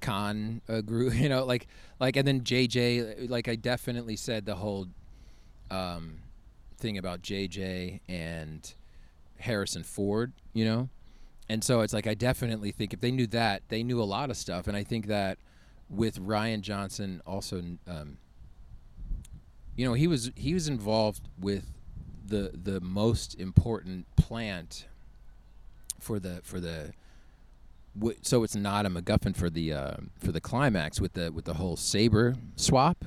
con 0.00 0.60
uh, 0.68 0.80
grew, 0.82 1.10
you 1.12 1.28
know, 1.28 1.44
like 1.44 1.66
like 1.98 2.16
and 2.16 2.28
then 2.28 2.42
JJ, 2.42 3.30
like 3.30 3.48
I 3.48 3.56
definitely 3.56 4.16
said 4.16 4.44
the 4.44 4.56
whole 4.56 4.86
um, 5.70 6.18
thing 6.76 6.98
about 6.98 7.22
JJ 7.22 8.00
and 8.08 8.74
Harrison 9.38 9.82
Ford, 9.82 10.32
you 10.52 10.64
know. 10.64 10.88
And 11.48 11.64
so 11.64 11.80
it's 11.80 11.92
like 11.94 12.06
I 12.06 12.14
definitely 12.14 12.72
think 12.72 12.92
if 12.92 13.00
they 13.00 13.10
knew 13.10 13.26
that, 13.28 13.62
they 13.68 13.82
knew 13.82 14.02
a 14.02 14.04
lot 14.04 14.30
of 14.30 14.36
stuff, 14.36 14.66
and 14.68 14.76
I 14.76 14.84
think 14.84 15.06
that 15.06 15.38
with 15.88 16.20
Rian 16.20 16.60
Johnson 16.60 17.22
also, 17.26 17.62
um, 17.86 18.18
you 19.74 19.86
know, 19.86 19.94
he 19.94 20.06
was 20.06 20.30
he 20.36 20.52
was 20.52 20.68
involved 20.68 21.28
with 21.40 21.72
the 22.26 22.50
the 22.52 22.80
most 22.80 23.34
important 23.34 24.06
plant 24.16 24.86
for 25.98 26.18
the 26.18 26.40
for 26.42 26.60
the. 26.60 26.92
So 28.22 28.44
it's 28.44 28.54
not 28.54 28.86
a 28.86 28.90
MacGuffin 28.90 29.34
for 29.34 29.50
the 29.50 29.72
uh, 29.72 29.96
for 30.18 30.30
the 30.30 30.40
climax 30.40 31.00
with 31.00 31.14
the 31.14 31.32
with 31.32 31.46
the 31.46 31.54
whole 31.54 31.76
saber 31.76 32.36
swap, 32.54 33.04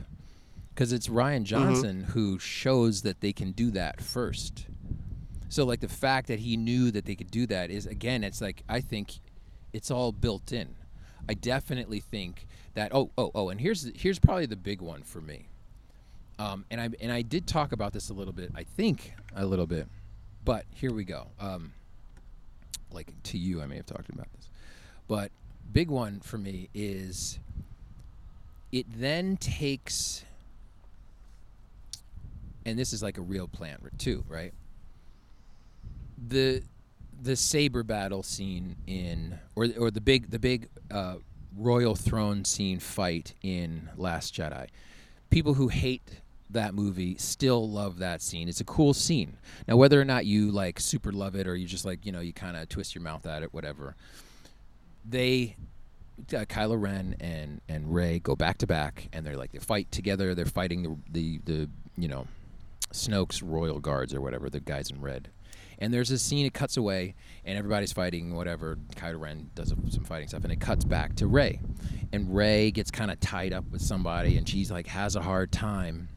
because 0.74 0.92
it's 0.92 1.08
Rian 1.08 1.44
Johnson 1.44 2.06
who 2.06 2.40
shows 2.40 3.04
that 3.04 3.22
they 3.22 3.32
can 3.32 3.52
do 3.52 3.72
that 3.72 4.02
first. 4.02 4.66
So 5.52 5.66
like 5.66 5.82
the 5.82 5.90
fact 5.90 6.28
that 6.28 6.40
he 6.40 6.56
knew 6.56 6.92
that 6.92 7.04
they 7.04 7.14
could 7.14 7.30
do 7.30 7.46
that 7.48 7.72
is 7.72 7.86
again, 7.86 8.24
it's 8.24 8.40
like 8.40 8.64
I 8.70 8.80
think 8.80 9.20
it's 9.74 9.92
all 9.92 10.14
built 10.14 10.54
in. 10.54 10.76
I 11.28 11.34
definitely 11.34 12.00
think 12.00 12.48
that. 12.74 12.96
Oh, 12.96 13.12
oh, 13.18 13.32
oh, 13.36 13.50
and 13.50 13.60
here's 13.60 13.92
here's 13.94 14.18
probably 14.18 14.46
the 14.46 14.56
big 14.56 14.80
one 14.80 15.04
for 15.04 15.20
me. 15.20 15.50
Um, 16.40 16.64
and 16.72 16.80
I 16.80 16.90
and 17.02 17.12
I 17.12 17.22
did 17.22 17.48
talk 17.48 17.74
about 17.74 17.92
this 17.92 18.10
a 18.10 18.14
little 18.14 18.32
bit. 18.32 18.54
I 18.56 18.64
think 18.64 19.14
a 19.36 19.46
little 19.46 19.68
bit, 19.68 19.90
but 20.46 20.64
here 20.74 20.94
we 20.94 21.04
go. 21.04 21.28
Um, 21.38 21.74
like 22.90 23.12
to 23.24 23.38
you, 23.38 23.62
I 23.62 23.66
may 23.66 23.76
have 23.76 23.86
talked 23.86 24.08
about 24.08 24.32
this, 24.38 24.50
but 25.10 25.32
big 25.74 25.90
one 25.90 26.22
for 26.22 26.38
me 26.38 26.70
is 26.74 27.40
it 28.72 28.86
then 28.90 29.36
takes, 29.36 30.24
and 32.66 32.80
this 32.80 32.94
is 32.94 33.04
like 33.04 33.18
a 33.18 33.22
real 33.22 33.50
plant 33.50 33.82
too, 34.00 34.24
right? 34.30 34.54
The 36.28 36.64
the 37.22 37.36
saber 37.36 37.84
battle 37.84 38.24
scene 38.24 38.76
in 38.88 39.40
or 39.56 39.68
or 39.78 39.92
the 39.92 40.02
big 40.02 40.32
the 40.32 40.40
big 40.40 40.70
uh, 40.90 41.16
royal 41.56 41.96
throne 41.96 42.46
scene 42.46 42.80
fight 42.80 43.34
in 43.42 43.90
Last 43.98 44.34
Jedi. 44.34 44.68
People 45.30 45.54
who 45.54 45.68
hate 45.68 46.22
that 46.50 46.74
movie 46.74 47.16
still 47.18 47.70
love 47.70 48.00
that 48.00 48.22
scene. 48.22 48.50
It's 48.50 48.60
a 48.60 48.66
cool 48.66 48.94
scene. 48.94 49.38
Now 49.68 49.78
whether 49.78 50.00
or 50.00 50.06
not 50.06 50.26
you 50.26 50.52
like 50.52 50.80
super 50.80 51.12
love 51.12 51.36
it 51.36 51.48
or 51.48 51.56
you 51.56 51.66
just 51.66 51.86
like, 51.86 52.06
you 52.06 52.12
know, 52.12 52.20
you 52.20 52.34
kind 52.34 52.58
of 52.58 52.68
twist 52.70 52.94
your 52.94 53.02
mouth 53.02 53.26
at 53.26 53.44
it 53.44 53.54
whatever. 53.54 53.96
They 55.08 55.56
uh, 56.34 56.46
Kylo 56.46 56.80
Ren 56.82 57.16
and 57.20 57.62
and 57.70 57.94
Rey 57.94 58.20
go 58.20 58.36
back 58.36 58.58
to 58.60 58.68
back 58.68 59.10
and 59.14 59.26
they're 59.26 59.38
like 59.38 59.52
they 59.52 59.60
fight 59.60 59.92
together. 59.92 60.36
They're 60.36 60.46
fighting 60.46 60.84
the 61.12 61.40
the 61.46 61.54
the 61.54 61.70
you 61.98 62.08
know 62.08 62.28
Snoke's 62.92 63.42
royal 63.42 63.80
guards 63.80 64.14
or 64.14 64.22
whatever, 64.22 64.50
the 64.50 64.60
guys 64.60 64.90
in 64.90 65.02
red. 65.02 65.30
And 65.82 65.92
there's 65.92 66.10
this 66.10 66.22
scene, 66.22 66.46
it 66.46 66.54
cuts 66.54 66.78
away, 66.78 67.16
and 67.44 67.58
everybody's 67.58 67.92
fighting, 67.92 68.36
whatever. 68.36 68.78
Kylo 68.96 69.20
Ren 69.20 69.50
does 69.56 69.74
some 69.90 70.04
fighting 70.06 70.28
stuff, 70.28 70.44
and 70.44 70.54
it 70.54 70.62
cuts 70.62 70.86
back 70.86 71.16
to 71.16 71.26
Rey. 71.26 71.60
And 72.14 72.34
Rey 72.34 72.70
gets 72.70 72.92
kind 72.92 73.10
of 73.10 73.20
tied 73.20 73.52
up 73.52 73.66
with 73.72 73.82
somebody, 73.82 74.38
and 74.38 74.48
she's 74.48 74.70
like, 74.70 74.86
has 74.86 75.16
a 75.16 75.22
hard 75.22 75.52
time. 75.52 76.10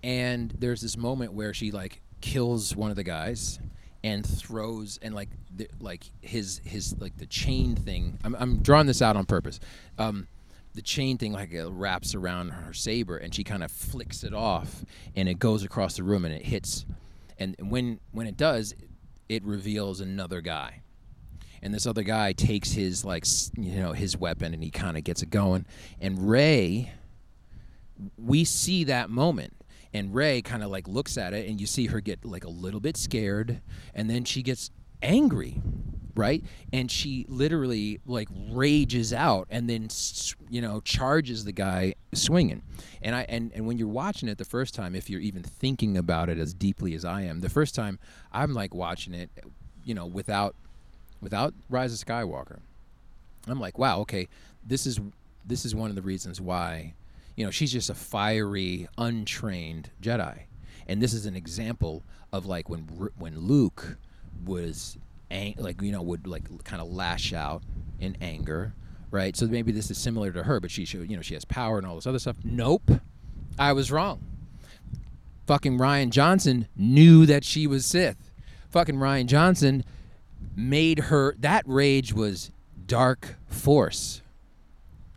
And 0.00 0.54
there's 0.60 0.80
this 0.80 0.96
moment 0.96 1.32
where 1.32 1.52
she, 1.52 1.72
like, 1.72 2.00
kills 2.20 2.76
one 2.76 2.90
of 2.90 2.96
the 2.96 3.02
guys 3.02 3.58
and 4.04 4.24
throws, 4.24 5.00
and, 5.02 5.12
like, 5.12 5.30
the, 5.54 5.68
like 5.80 6.04
his, 6.20 6.60
his, 6.64 6.94
like, 7.00 7.16
the 7.16 7.26
chain 7.26 7.74
thing. 7.74 8.16
I'm, 8.22 8.36
I'm 8.36 8.58
drawing 8.58 8.86
this 8.86 9.02
out 9.02 9.16
on 9.16 9.26
purpose. 9.26 9.58
Um, 9.98 10.28
the 10.74 10.82
chain 10.82 11.18
thing 11.18 11.32
like 11.32 11.52
it 11.52 11.66
wraps 11.66 12.14
around 12.14 12.50
her 12.50 12.74
saber 12.74 13.16
and 13.16 13.34
she 13.34 13.42
kind 13.42 13.64
of 13.64 13.72
flicks 13.72 14.22
it 14.22 14.34
off 14.34 14.84
and 15.16 15.26
it 15.26 15.38
goes 15.38 15.64
across 15.64 15.96
the 15.96 16.02
room 16.02 16.26
and 16.26 16.34
it 16.34 16.42
hits 16.42 16.84
and 17.38 17.56
when 17.60 18.00
when 18.12 18.26
it 18.26 18.36
does 18.36 18.74
it 19.28 19.44
reveals 19.44 20.00
another 20.00 20.40
guy. 20.40 20.82
And 21.62 21.74
this 21.74 21.86
other 21.86 22.02
guy 22.02 22.32
takes 22.32 22.72
his 22.72 23.04
like 23.04 23.24
you 23.56 23.76
know 23.76 23.92
his 23.92 24.16
weapon 24.16 24.54
and 24.54 24.62
he 24.62 24.70
kind 24.70 24.96
of 24.96 25.04
gets 25.04 25.22
it 25.22 25.30
going. 25.30 25.66
And 26.00 26.28
rey 26.28 26.92
we 28.16 28.44
see 28.44 28.84
that 28.84 29.10
moment. 29.10 29.54
And 29.92 30.14
rey 30.14 30.42
kind 30.42 30.62
of 30.62 30.70
like 30.70 30.86
looks 30.86 31.16
at 31.16 31.32
it 31.32 31.48
and 31.48 31.60
you 31.60 31.66
see 31.66 31.86
her 31.86 32.00
get 32.00 32.24
like 32.24 32.44
a 32.44 32.50
little 32.50 32.80
bit 32.80 32.96
scared. 32.96 33.62
And 33.94 34.10
then 34.10 34.24
she 34.24 34.42
gets 34.42 34.70
angry 35.02 35.62
right? 36.16 36.42
And 36.72 36.90
she 36.90 37.26
literally 37.28 38.00
like 38.06 38.28
rages 38.50 39.12
out 39.12 39.46
and 39.50 39.68
then 39.68 39.88
you 40.48 40.60
know 40.60 40.80
charges 40.80 41.44
the 41.44 41.52
guy 41.52 41.94
swinging. 42.12 42.62
And 43.02 43.14
i 43.14 43.22
and, 43.28 43.52
and 43.54 43.66
when 43.66 43.78
you're 43.78 43.88
watching 43.88 44.28
it 44.28 44.38
the 44.38 44.44
first 44.44 44.74
time 44.74 44.94
if 44.94 45.08
you're 45.10 45.20
even 45.20 45.42
thinking 45.42 45.96
about 45.96 46.28
it 46.28 46.38
as 46.38 46.54
deeply 46.54 46.94
as 46.94 47.04
i 47.04 47.22
am 47.22 47.40
the 47.40 47.48
first 47.48 47.74
time 47.74 47.98
i'm 48.32 48.52
like 48.52 48.74
watching 48.74 49.14
it 49.14 49.30
you 49.84 49.94
know 49.94 50.06
without 50.06 50.56
without 51.20 51.54
rise 51.70 51.92
of 51.92 52.04
skywalker 52.04 52.58
i'm 53.46 53.60
like 53.60 53.78
wow 53.78 54.00
okay 54.00 54.28
this 54.64 54.86
is 54.86 55.00
this 55.44 55.64
is 55.64 55.74
one 55.74 55.90
of 55.90 55.96
the 55.96 56.02
reasons 56.02 56.40
why 56.40 56.94
you 57.36 57.44
know 57.44 57.50
she's 57.50 57.72
just 57.72 57.90
a 57.90 57.94
fiery 57.94 58.88
untrained 58.98 59.90
jedi. 60.02 60.42
And 60.88 61.02
this 61.02 61.12
is 61.12 61.26
an 61.26 61.34
example 61.34 62.04
of 62.32 62.46
like 62.46 62.68
when 62.68 62.82
when 63.18 63.38
luke 63.38 63.98
was 64.44 64.98
ang- 65.30 65.54
like 65.58 65.80
you 65.82 65.92
know 65.92 66.02
would 66.02 66.26
like 66.26 66.44
kind 66.64 66.80
of 66.82 66.88
lash 66.88 67.32
out 67.32 67.62
in 68.00 68.16
anger 68.20 68.72
right 69.10 69.36
so 69.36 69.46
maybe 69.46 69.72
this 69.72 69.90
is 69.90 69.98
similar 69.98 70.30
to 70.32 70.42
her 70.44 70.60
but 70.60 70.70
she 70.70 70.84
should 70.84 71.08
you 71.10 71.16
know 71.16 71.22
she 71.22 71.34
has 71.34 71.44
power 71.44 71.78
and 71.78 71.86
all 71.86 71.94
this 71.94 72.06
other 72.06 72.18
stuff 72.18 72.36
nope 72.44 72.90
i 73.58 73.72
was 73.72 73.90
wrong 73.90 74.20
fucking 75.46 75.78
Rian 75.78 76.10
Johnson 76.10 76.66
knew 76.76 77.24
that 77.26 77.44
she 77.44 77.68
was 77.68 77.86
Sith. 77.86 78.32
Fucking 78.70 78.96
Rian 78.96 79.26
Johnson 79.26 79.84
made 80.56 80.98
her 81.04 81.36
that 81.38 81.62
rage 81.66 82.12
was 82.12 82.50
dark 82.86 83.36
force. 83.48 84.22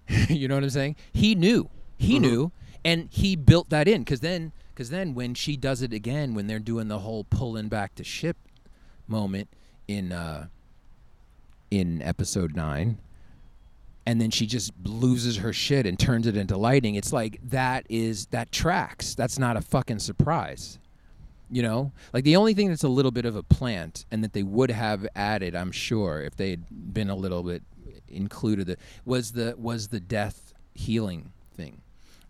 you 0.29 0.47
know 0.47 0.53
what 0.55 0.63
I'm 0.63 0.69
saying? 0.69 0.95
He 1.11 1.33
knew. 1.33 1.69
He 1.97 2.17
Mhm. 2.17 2.21
knew 2.21 2.51
and 2.85 3.09
he 3.11 3.35
built 3.35 3.69
that 3.71 3.87
in 3.87 4.05
cuz 4.05 4.19
then 4.19 4.51
cuz 4.75 4.89
then 4.91 5.15
when 5.15 5.33
she 5.33 5.57
does 5.57 5.81
it 5.81 5.93
again 5.93 6.35
when 6.35 6.45
they're 6.45 6.59
doing 6.59 6.87
the 6.89 6.99
whole 6.99 7.23
pulling 7.23 7.67
back 7.67 7.95
to 7.95 8.03
ship 8.03 8.37
moment 9.07 9.49
in 9.89 10.11
uh 10.11 10.45
in 11.71 12.01
episode 12.03 12.55
9 12.55 12.97
and 14.05 14.21
then 14.21 14.31
she 14.31 14.45
just 14.45 14.71
loses 14.83 15.37
her 15.37 15.51
shit 15.51 15.85
and 15.85 15.99
turns 15.99 16.27
it 16.27 16.37
into 16.37 16.55
lighting 16.55 16.95
it's 16.95 17.11
like 17.11 17.39
that 17.43 17.85
is 17.89 18.27
that 18.27 18.51
tracks. 18.51 19.15
That's 19.15 19.37
not 19.37 19.57
a 19.57 19.61
fucking 19.61 19.99
surprise. 19.99 20.79
You 21.51 21.63
know? 21.63 21.91
Like 22.13 22.23
the 22.23 22.35
only 22.35 22.53
thing 22.53 22.69
that's 22.69 22.83
a 22.83 22.89
little 22.89 23.11
bit 23.11 23.25
of 23.25 23.35
a 23.35 23.43
plant 23.43 24.05
and 24.11 24.23
that 24.23 24.33
they 24.33 24.43
would 24.43 24.71
have 24.71 25.07
added 25.15 25.55
i'm 25.55 25.71
sure 25.71 26.21
if 26.21 26.35
they 26.35 26.51
had 26.51 26.93
been 26.93 27.09
a 27.09 27.15
little 27.15 27.43
bit 27.43 27.63
included 28.07 28.77
was 29.05 29.31
the 29.31 29.55
was 29.57 29.87
the 29.87 29.99
death 29.99 30.53
healing 30.73 31.31
thing. 31.55 31.81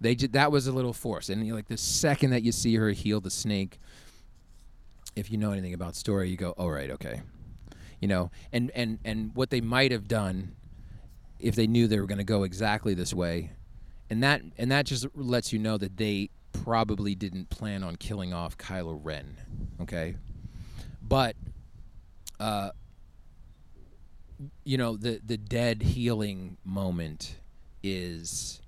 They 0.01 0.16
did 0.16 0.34
that 0.34 0.51
was 0.51 0.68
a 0.68 0.72
little 0.72 0.94
forced. 0.94 1.30
And 1.30 1.50
like 1.54 1.68
the 1.68 1.78
second 1.78 2.30
that 2.32 2.44
you 2.44 2.54
see 2.54 2.75
her 2.75 2.92
heal 2.92 3.20
the 3.20 3.30
snake 3.30 3.80
if 5.16 5.32
you 5.32 5.38
know 5.38 5.51
anything 5.51 5.74
about 5.74 5.96
story 5.96 6.30
you 6.30 6.38
go 6.38 6.54
oh 6.58 6.68
right 6.68 6.92
okay 6.92 7.22
you 8.00 8.08
know 8.08 8.32
and 8.51 8.72
and 8.75 9.00
and 9.03 9.36
what 9.36 9.50
they 9.50 9.62
might 9.62 9.91
have 9.91 10.08
done 10.08 10.56
if 11.39 11.56
they 11.56 11.68
knew 11.68 11.88
they 11.88 12.00
were 12.00 12.08
going 12.08 12.18
to 12.18 12.24
go 12.24 12.44
exactly 12.44 12.94
this 12.94 13.13
way. 13.13 13.51
And 14.10 14.24
that 14.24 14.41
and 14.58 14.72
that 14.72 14.86
just 14.86 15.08
lets 15.15 15.53
you 15.53 15.60
know 15.60 15.77
that 15.77 15.98
they 15.98 16.29
probably 16.51 17.15
didn't 17.15 17.50
plan 17.50 17.84
on 17.84 17.96
killing 17.96 18.34
off 18.34 18.58
Kylo 18.58 19.00
Ren 19.01 19.38
okay? 19.82 20.15
But 21.01 21.36
uh 22.39 22.72
you 24.63 24.77
know 24.77 24.96
the 24.96 25.20
the 25.25 25.38
dead 25.38 25.82
healing 25.82 26.58
moment 26.63 27.36
is 27.84 28.62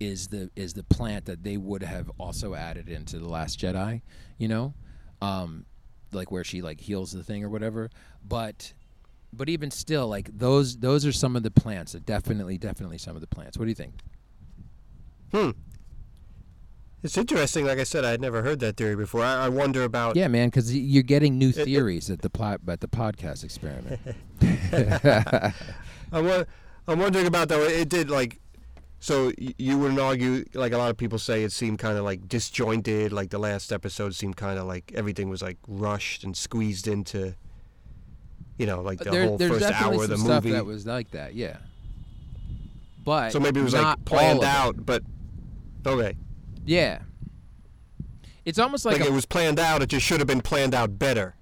is 0.00 0.28
the 0.28 0.50
is 0.56 0.74
the 0.74 0.84
plant 0.84 1.26
that 1.26 1.42
they 1.42 1.56
would 1.56 1.82
have 1.82 2.10
also 2.18 2.54
added 2.54 2.88
into 2.88 3.18
the 3.18 3.28
last 3.28 3.58
Jedi, 3.58 4.00
you 4.38 4.48
know, 4.48 4.74
um, 5.20 5.66
like 6.12 6.30
where 6.30 6.44
she 6.44 6.62
like 6.62 6.80
heals 6.80 7.12
the 7.12 7.22
thing 7.22 7.44
or 7.44 7.48
whatever. 7.48 7.90
But 8.26 8.72
but 9.32 9.48
even 9.48 9.70
still, 9.70 10.08
like 10.08 10.36
those 10.36 10.78
those 10.78 11.04
are 11.06 11.12
some 11.12 11.36
of 11.36 11.42
the 11.42 11.50
plants. 11.50 11.92
That 11.92 12.06
definitely 12.06 12.58
definitely 12.58 12.98
some 12.98 13.14
of 13.14 13.20
the 13.20 13.26
plants. 13.26 13.58
What 13.58 13.64
do 13.64 13.70
you 13.70 13.74
think? 13.74 14.00
Hmm. 15.32 15.50
It's 17.02 17.16
interesting. 17.16 17.64
Like 17.64 17.78
I 17.78 17.84
said, 17.84 18.04
I 18.04 18.10
had 18.10 18.20
never 18.20 18.42
heard 18.42 18.58
that 18.60 18.76
theory 18.76 18.96
before. 18.96 19.22
I, 19.22 19.44
I 19.44 19.48
wonder 19.48 19.84
about. 19.84 20.16
Yeah, 20.16 20.26
man, 20.26 20.48
because 20.48 20.74
you're 20.74 21.04
getting 21.04 21.38
new 21.38 21.52
theories 21.52 22.10
at 22.10 22.22
the 22.22 22.30
plot 22.30 22.60
at 22.66 22.80
the 22.80 22.88
podcast 22.88 23.44
experiment. 23.44 24.00
I'm, 26.12 26.46
I'm 26.88 26.98
wondering 26.98 27.26
about 27.26 27.48
though. 27.48 27.62
It 27.62 27.88
did 27.88 28.10
like. 28.10 28.40
So 29.00 29.32
you 29.38 29.78
wouldn't 29.78 30.00
argue 30.00 30.44
like 30.54 30.72
a 30.72 30.78
lot 30.78 30.90
of 30.90 30.96
people 30.96 31.18
say 31.18 31.44
it 31.44 31.52
seemed 31.52 31.78
kind 31.78 31.96
of 31.96 32.04
like 32.04 32.26
disjointed. 32.28 33.12
Like 33.12 33.30
the 33.30 33.38
last 33.38 33.72
episode 33.72 34.14
seemed 34.14 34.36
kind 34.36 34.58
of 34.58 34.66
like 34.66 34.90
everything 34.94 35.28
was 35.28 35.40
like 35.40 35.58
rushed 35.68 36.24
and 36.24 36.36
squeezed 36.36 36.88
into. 36.88 37.34
You 38.58 38.66
know, 38.66 38.80
like 38.80 38.98
the 38.98 39.10
there, 39.10 39.26
whole 39.26 39.38
first 39.38 39.64
hour 39.70 40.02
of 40.02 40.08
the 40.08 40.18
stuff 40.18 40.42
movie. 40.42 40.50
that 40.56 40.66
was 40.66 40.84
like 40.84 41.12
that. 41.12 41.34
Yeah. 41.34 41.58
But 43.04 43.30
so 43.30 43.38
maybe 43.38 43.60
it 43.60 43.62
was 43.62 43.72
like 43.72 44.04
planned 44.04 44.42
out, 44.42 44.84
but 44.84 45.02
okay. 45.86 46.16
Yeah. 46.66 46.98
It's 48.44 48.58
almost 48.58 48.84
like, 48.84 48.98
Like, 48.98 49.08
a, 49.08 49.12
it 49.12 49.14
was 49.14 49.26
planned 49.26 49.60
out. 49.60 49.82
It 49.82 49.90
just 49.90 50.04
should 50.04 50.20
have 50.20 50.26
been 50.26 50.40
planned 50.40 50.74
out 50.74 50.98
better, 50.98 51.36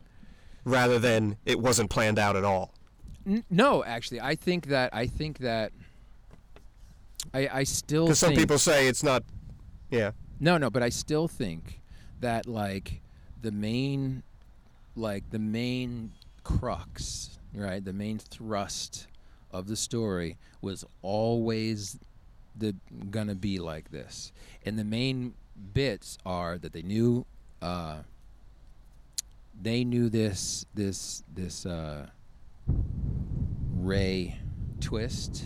rather 0.64 0.98
than 0.98 1.36
it 1.46 1.58
wasn't 1.58 1.88
planned 1.88 2.18
out 2.18 2.36
at 2.36 2.44
all. 2.44 2.74
N- 3.26 3.44
no, 3.48 3.82
actually, 3.84 4.20
I 4.20 4.34
think 4.34 4.66
that 4.66 4.92
I 4.92 5.06
think 5.06 5.38
that 5.38 5.72
I 7.34 7.48
I 7.52 7.64
still 7.64 8.06
Because 8.06 8.18
some 8.18 8.34
people 8.34 8.58
say 8.58 8.88
it's 8.88 9.02
not. 9.02 9.22
Yeah. 9.90 10.12
no 10.40 10.58
no, 10.58 10.70
but 10.70 10.82
I 10.82 10.88
still 10.88 11.28
think 11.28 11.80
that 12.20 12.46
like 12.46 13.00
the 13.42 13.52
main 13.52 14.22
like 14.94 15.30
the 15.30 15.38
main 15.38 16.12
crux, 16.42 17.38
right? 17.54 17.84
The 17.84 17.92
main 17.92 18.18
thrust 18.18 19.06
of 19.52 19.66
the 19.66 19.76
story 19.76 20.36
was 20.60 20.84
always 21.02 21.98
the 22.58 22.74
gonna 23.10 23.34
be 23.34 23.58
like 23.58 23.90
this, 23.90 24.32
and 24.64 24.78
the 24.78 24.84
main 24.84 25.34
bits 25.74 26.18
are 26.24 26.58
that 26.58 26.72
they 26.72 26.82
knew. 26.82 27.26
Uh, 27.62 27.98
they 29.60 29.84
knew 29.84 30.08
this 30.08 30.66
this 30.74 31.22
this 31.34 31.64
uh, 31.64 32.06
Rey 33.74 34.38
twist 34.80 35.44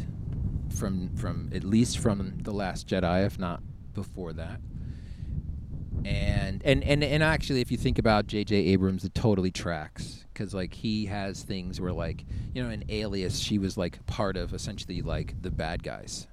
from 0.72 1.14
from 1.16 1.50
at 1.54 1.64
least 1.64 1.98
from 1.98 2.38
the 2.42 2.52
Last 2.52 2.86
Jedi, 2.88 3.24
if 3.26 3.38
not 3.38 3.62
before 3.94 4.32
that. 4.34 4.60
And 6.04 6.62
and 6.64 6.82
and 6.82 7.04
and 7.04 7.22
actually, 7.22 7.60
if 7.60 7.70
you 7.70 7.76
think 7.76 7.98
about 7.98 8.26
J.J. 8.26 8.56
Abrams, 8.56 9.04
it 9.04 9.14
totally 9.14 9.50
tracks 9.50 10.24
because 10.32 10.54
like 10.54 10.72
he 10.72 11.06
has 11.06 11.42
things 11.42 11.80
where 11.80 11.92
like 11.92 12.24
you 12.54 12.62
know 12.62 12.70
in 12.70 12.84
Alias, 12.88 13.38
she 13.38 13.58
was 13.58 13.76
like 13.76 14.04
part 14.06 14.36
of 14.36 14.54
essentially 14.54 15.02
like 15.02 15.40
the 15.42 15.50
bad 15.50 15.82
guys. 15.82 16.26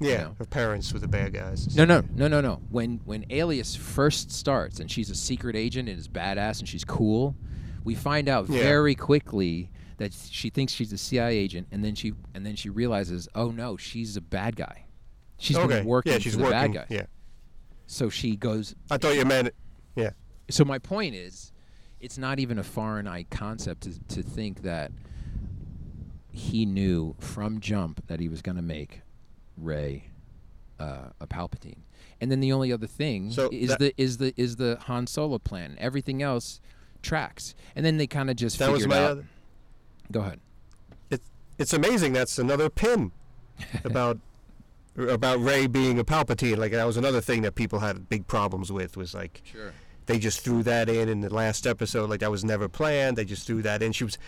Yeah. 0.00 0.24
know. 0.24 0.36
Her 0.38 0.44
parents 0.44 0.92
were 0.92 0.98
the 1.00 1.08
bad 1.08 1.32
guys. 1.32 1.74
No, 1.76 1.84
no, 1.84 2.02
no, 2.14 2.28
no, 2.28 2.40
no. 2.40 2.60
When 2.70 3.00
when 3.04 3.24
Alias 3.30 3.74
first 3.74 4.30
starts 4.30 4.78
and 4.78 4.90
she's 4.90 5.10
a 5.10 5.14
secret 5.16 5.56
agent 5.56 5.88
and 5.88 5.98
is 5.98 6.06
badass 6.08 6.60
and 6.60 6.68
she's 6.68 6.84
cool, 6.84 7.34
we 7.82 7.94
find 7.96 8.28
out 8.28 8.48
Yeah. 8.48 8.62
very 8.62 8.94
quickly 8.94 9.70
that 9.98 10.12
she 10.12 10.50
thinks 10.50 10.72
she's 10.72 10.92
a 10.92 10.98
CIA 10.98 11.36
agent, 11.36 11.68
and 11.70 11.84
then 11.84 11.94
she 11.94 12.12
and 12.34 12.44
then 12.44 12.56
she 12.56 12.68
realizes, 12.70 13.28
oh 13.34 13.50
no, 13.50 13.76
she's 13.76 14.16
a 14.16 14.20
bad 14.20 14.56
guy. 14.56 14.86
She's 15.38 15.56
okay. 15.56 15.66
been 15.78 15.84
working 15.86 16.12
yeah, 16.12 16.18
she's 16.18 16.32
for 16.34 16.38
the 16.38 16.44
working. 16.44 16.72
bad 16.72 16.88
guy. 16.88 16.94
Yeah. 16.94 17.06
So 17.86 18.08
she 18.08 18.36
goes. 18.36 18.74
I 18.90 18.96
thought 18.98 19.14
you 19.14 19.24
meant. 19.24 19.50
Yeah. 19.96 20.10
So 20.50 20.64
my 20.64 20.78
point 20.78 21.14
is, 21.14 21.52
it's 22.00 22.18
not 22.18 22.38
even 22.38 22.58
a 22.58 22.64
foreign 22.64 23.06
eye 23.06 23.24
concept 23.30 23.82
to, 23.82 23.98
to 24.16 24.22
think 24.22 24.62
that 24.62 24.92
he 26.30 26.66
knew 26.66 27.14
from 27.18 27.60
jump 27.60 28.06
that 28.08 28.20
he 28.20 28.28
was 28.28 28.42
going 28.42 28.56
to 28.56 28.62
make 28.62 29.02
Rey 29.56 30.10
uh, 30.80 31.10
a 31.20 31.26
Palpatine. 31.26 31.78
And 32.20 32.30
then 32.30 32.40
the 32.40 32.52
only 32.52 32.72
other 32.72 32.86
thing 32.86 33.30
So 33.30 33.48
is 33.52 33.68
that- 33.70 33.78
the 33.78 33.94
is 33.96 34.18
the 34.18 34.34
is 34.36 34.56
the 34.56 34.78
Han 34.82 35.06
Solo 35.06 35.38
plan. 35.38 35.76
Everything 35.78 36.22
else 36.22 36.60
tracks. 37.02 37.54
And 37.76 37.84
then 37.84 37.96
they 37.98 38.06
kind 38.06 38.30
of 38.30 38.36
just 38.36 38.58
That 38.58 38.70
was 38.72 38.86
my 38.86 38.96
out. 38.96 39.10
other. 39.10 39.24
Go 40.12 40.20
ahead. 40.20 40.40
It's 41.56 41.72
amazing. 41.72 42.12
That's 42.14 42.38
another 42.40 42.68
pin 42.68 43.12
about 43.84 44.18
about 44.96 45.40
Rey 45.40 45.68
being 45.68 46.00
a 46.00 46.04
Palpatine. 46.04 46.56
Like 46.56 46.72
that 46.72 46.84
was 46.84 46.96
another 46.96 47.20
thing 47.20 47.42
that 47.42 47.54
people 47.54 47.78
had 47.78 48.08
big 48.08 48.26
problems 48.26 48.72
with. 48.72 48.96
Was 48.96 49.14
like 49.14 49.40
Sure. 49.44 49.72
they 50.06 50.18
just 50.18 50.40
threw 50.40 50.64
that 50.64 50.88
in 50.88 51.08
in 51.08 51.20
the 51.20 51.32
last 51.32 51.64
episode. 51.64 52.10
Like 52.10 52.18
that 52.20 52.30
was 52.32 52.44
never 52.44 52.68
planned. 52.68 53.16
They 53.16 53.24
just 53.24 53.46
threw 53.46 53.62
that 53.62 53.82
in. 53.84 53.92
She 53.92 54.02
was 54.02 54.18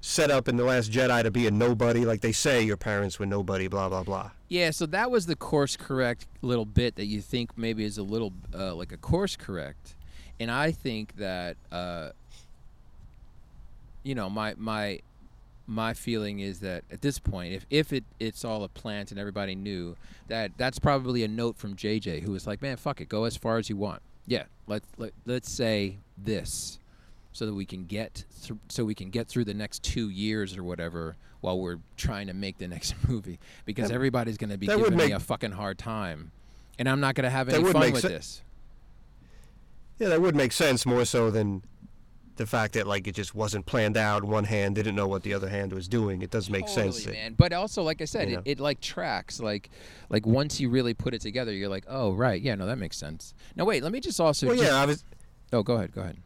set 0.00 0.28
up 0.30 0.48
in 0.48 0.56
the 0.56 0.64
Last 0.64 0.90
Jedi 0.90 1.22
to 1.22 1.30
be 1.30 1.46
a 1.46 1.50
nobody. 1.52 2.04
Like 2.04 2.20
they 2.20 2.32
say, 2.32 2.62
your 2.62 2.76
parents 2.76 3.20
were 3.20 3.26
nobody. 3.26 3.68
Blah 3.68 3.88
blah 3.88 4.02
blah. 4.02 4.30
Yeah, 4.48 4.70
so 4.72 4.86
that 4.86 5.08
was 5.12 5.26
the 5.26 5.36
course 5.36 5.76
correct 5.76 6.26
little 6.42 6.64
bit 6.66 6.96
that 6.96 7.06
you 7.06 7.20
think 7.20 7.56
maybe 7.56 7.84
is 7.84 7.96
a 7.96 8.02
little 8.02 8.32
uh, 8.52 8.74
like 8.74 8.90
a 8.90 8.96
course 8.96 9.36
correct, 9.36 9.94
and 10.40 10.50
I 10.50 10.72
think 10.72 11.14
that 11.16 11.58
uh, 11.70 12.10
you 14.02 14.14
know 14.14 14.28
my 14.30 14.54
my 14.56 15.00
my 15.66 15.94
feeling 15.94 16.40
is 16.40 16.60
that 16.60 16.82
at 16.90 17.00
this 17.00 17.18
point, 17.18 17.52
if 17.54 17.66
if 17.70 17.92
it 17.92 18.04
it's 18.18 18.44
all 18.44 18.64
a 18.64 18.68
plant 18.68 19.10
and 19.12 19.20
everybody 19.20 19.54
knew 19.54 19.96
that, 20.28 20.52
that's 20.56 20.78
probably 20.78 21.22
a 21.22 21.28
note 21.28 21.56
from 21.56 21.76
JJ 21.76 22.22
who 22.22 22.32
was 22.32 22.46
like, 22.46 22.60
man, 22.60 22.76
fuck 22.76 23.00
it, 23.00 23.08
go 23.08 23.24
as 23.24 23.36
far 23.36 23.56
as 23.58 23.68
you 23.70 23.76
want. 23.76 24.02
Yeah, 24.26 24.44
let 24.66 24.82
let 24.98 25.12
let's 25.26 25.50
say 25.50 25.98
this. 26.18 26.78
So 27.32 27.46
that 27.46 27.54
we 27.54 27.64
can 27.64 27.84
get 27.86 28.24
thr 28.42 28.54
so 28.68 28.84
we 28.84 28.94
can 28.96 29.10
get 29.10 29.28
through 29.28 29.44
the 29.44 29.54
next 29.54 29.84
two 29.84 30.08
years 30.08 30.56
or 30.56 30.64
whatever 30.64 31.14
while 31.40 31.60
we're 31.60 31.78
trying 31.96 32.26
to 32.26 32.34
make 32.34 32.58
the 32.58 32.66
next 32.66 32.94
movie 33.08 33.38
because 33.64 33.88
That- 33.88 33.94
everybody's 33.94 34.36
going 34.36 34.50
to 34.50 34.58
be 34.58 34.66
giving 34.66 34.96
me 34.96 35.12
a 35.12 35.20
fucking 35.20 35.52
hard 35.52 35.78
time, 35.78 36.32
and 36.78 36.88
I'm 36.88 36.98
not 36.98 37.14
going 37.14 37.24
to 37.24 37.30
have 37.30 37.48
any 37.48 37.62
fun 37.72 37.92
with 37.92 38.02
sen- 38.02 38.10
this. 38.10 38.42
Yeah, 40.00 40.08
that 40.08 40.20
would 40.20 40.34
make 40.34 40.50
sense 40.50 40.84
more 40.84 41.04
so 41.04 41.30
than 41.30 41.62
the 42.40 42.46
fact 42.46 42.72
that 42.72 42.86
like 42.86 43.06
it 43.06 43.14
just 43.14 43.34
wasn't 43.34 43.66
planned 43.66 43.98
out. 43.98 44.24
One 44.24 44.44
hand 44.44 44.74
didn't 44.74 44.94
know 44.94 45.06
what 45.06 45.22
the 45.22 45.34
other 45.34 45.50
hand 45.50 45.74
was 45.74 45.86
doing. 45.86 46.22
It 46.22 46.30
does 46.30 46.48
make 46.48 46.66
totally, 46.66 46.92
sense. 46.92 47.14
man. 47.14 47.34
But 47.36 47.52
also, 47.52 47.82
like 47.82 48.00
I 48.00 48.06
said, 48.06 48.28
it, 48.28 48.32
know. 48.32 48.42
it 48.46 48.58
like 48.58 48.80
tracks. 48.80 49.40
Like, 49.40 49.68
like 50.08 50.24
once 50.24 50.58
you 50.58 50.70
really 50.70 50.94
put 50.94 51.12
it 51.12 51.20
together, 51.20 51.52
you're 51.52 51.68
like, 51.68 51.84
oh 51.86 52.12
right, 52.12 52.40
yeah, 52.40 52.54
no, 52.54 52.64
that 52.64 52.78
makes 52.78 52.96
sense. 52.96 53.34
Now 53.56 53.66
wait, 53.66 53.82
let 53.82 53.92
me 53.92 54.00
just 54.00 54.18
also. 54.18 54.46
well, 54.46 54.56
just, 54.56 54.66
yeah, 54.66 54.80
I 54.80 54.86
was. 54.86 55.04
Oh, 55.52 55.62
go 55.62 55.74
ahead, 55.74 55.92
go 55.92 56.00
ahead. 56.00 56.16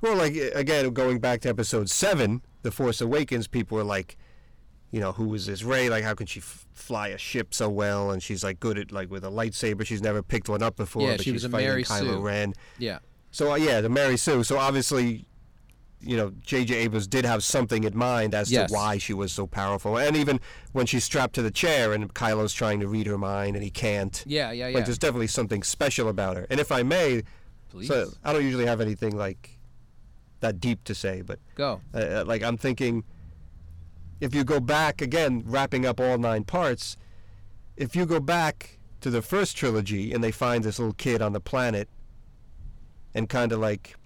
Well, 0.00 0.14
like 0.14 0.36
again, 0.54 0.88
going 0.92 1.18
back 1.18 1.40
to 1.40 1.48
episode 1.48 1.90
seven, 1.90 2.42
The 2.62 2.70
Force 2.70 3.00
Awakens, 3.00 3.48
people 3.48 3.80
are 3.80 3.84
like, 3.84 4.16
you 4.92 5.00
know, 5.00 5.10
who 5.10 5.34
is 5.34 5.46
this 5.46 5.64
Rey? 5.64 5.88
Like, 5.88 6.04
how 6.04 6.14
can 6.14 6.26
she 6.26 6.38
f- 6.38 6.66
fly 6.72 7.08
a 7.08 7.18
ship 7.18 7.52
so 7.52 7.68
well? 7.68 8.12
And 8.12 8.22
she's 8.22 8.44
like 8.44 8.60
good 8.60 8.78
at 8.78 8.92
like 8.92 9.10
with 9.10 9.24
a 9.24 9.30
lightsaber. 9.30 9.84
She's 9.84 10.02
never 10.02 10.22
picked 10.22 10.48
one 10.48 10.62
up 10.62 10.76
before. 10.76 11.02
Yeah, 11.02 11.16
but 11.16 11.22
she 11.22 11.32
she's 11.32 11.42
was 11.42 11.44
a 11.46 11.48
fighting 11.48 11.68
Mary 11.68 11.82
Kylo 11.82 12.14
Sue. 12.14 12.20
Ren. 12.20 12.54
Yeah. 12.78 13.00
So 13.30 13.52
uh, 13.52 13.56
yeah, 13.56 13.80
the 13.80 13.88
Mary 13.88 14.16
Sue. 14.16 14.42
So 14.42 14.58
obviously, 14.58 15.26
you 16.00 16.16
know, 16.16 16.32
J.J. 16.44 16.74
Abrams 16.76 17.06
did 17.06 17.24
have 17.24 17.42
something 17.42 17.84
in 17.84 17.96
mind 17.96 18.34
as 18.34 18.50
Yes. 18.52 18.70
to 18.70 18.74
why 18.74 18.98
she 18.98 19.12
was 19.12 19.32
so 19.32 19.46
powerful. 19.46 19.98
And 19.98 20.16
even 20.16 20.40
when 20.72 20.86
she's 20.86 21.04
strapped 21.04 21.34
to 21.34 21.42
the 21.42 21.50
chair 21.50 21.92
and 21.92 22.14
Kylo's 22.14 22.52
trying 22.52 22.80
to 22.80 22.88
read 22.88 23.06
her 23.06 23.18
mind 23.18 23.56
and 23.56 23.64
he 23.64 23.70
can't. 23.70 24.22
Yeah, 24.26 24.52
yeah, 24.52 24.68
yeah. 24.68 24.76
Like, 24.76 24.84
there's 24.86 24.98
definitely 24.98 25.26
something 25.26 25.62
special 25.62 26.08
about 26.08 26.36
her. 26.36 26.46
And 26.50 26.60
if 26.60 26.70
I 26.70 26.82
may, 26.84 27.22
Please 27.70 27.88
so 27.88 28.10
I 28.24 28.32
don't 28.32 28.44
usually 28.44 28.66
have 28.66 28.80
anything 28.80 29.16
like 29.16 29.58
that 30.40 30.60
deep 30.60 30.84
to 30.84 30.94
say, 30.94 31.20
but 31.22 31.40
go. 31.56 31.80
uh, 31.92 31.98
uh, 31.98 32.24
like 32.26 32.42
I'm 32.44 32.56
thinking, 32.56 33.02
if 34.20 34.34
you 34.34 34.44
go 34.44 34.60
back 34.60 35.02
again, 35.02 35.42
wrapping 35.44 35.84
up 35.84 36.00
all 36.00 36.16
nine 36.16 36.44
parts, 36.44 36.96
if 37.76 37.94
you 37.96 38.06
go 38.06 38.20
back 38.20 38.78
to 39.00 39.10
the 39.10 39.20
first 39.20 39.56
trilogy 39.56 40.12
and 40.12 40.22
they 40.24 40.30
find 40.30 40.62
this 40.64 40.78
little 40.78 40.94
kid 40.94 41.20
on 41.22 41.32
the 41.32 41.40
planet, 41.40 41.88
and 43.14 43.28
kind 43.28 43.52
of 43.52 43.58
like, 43.60 43.96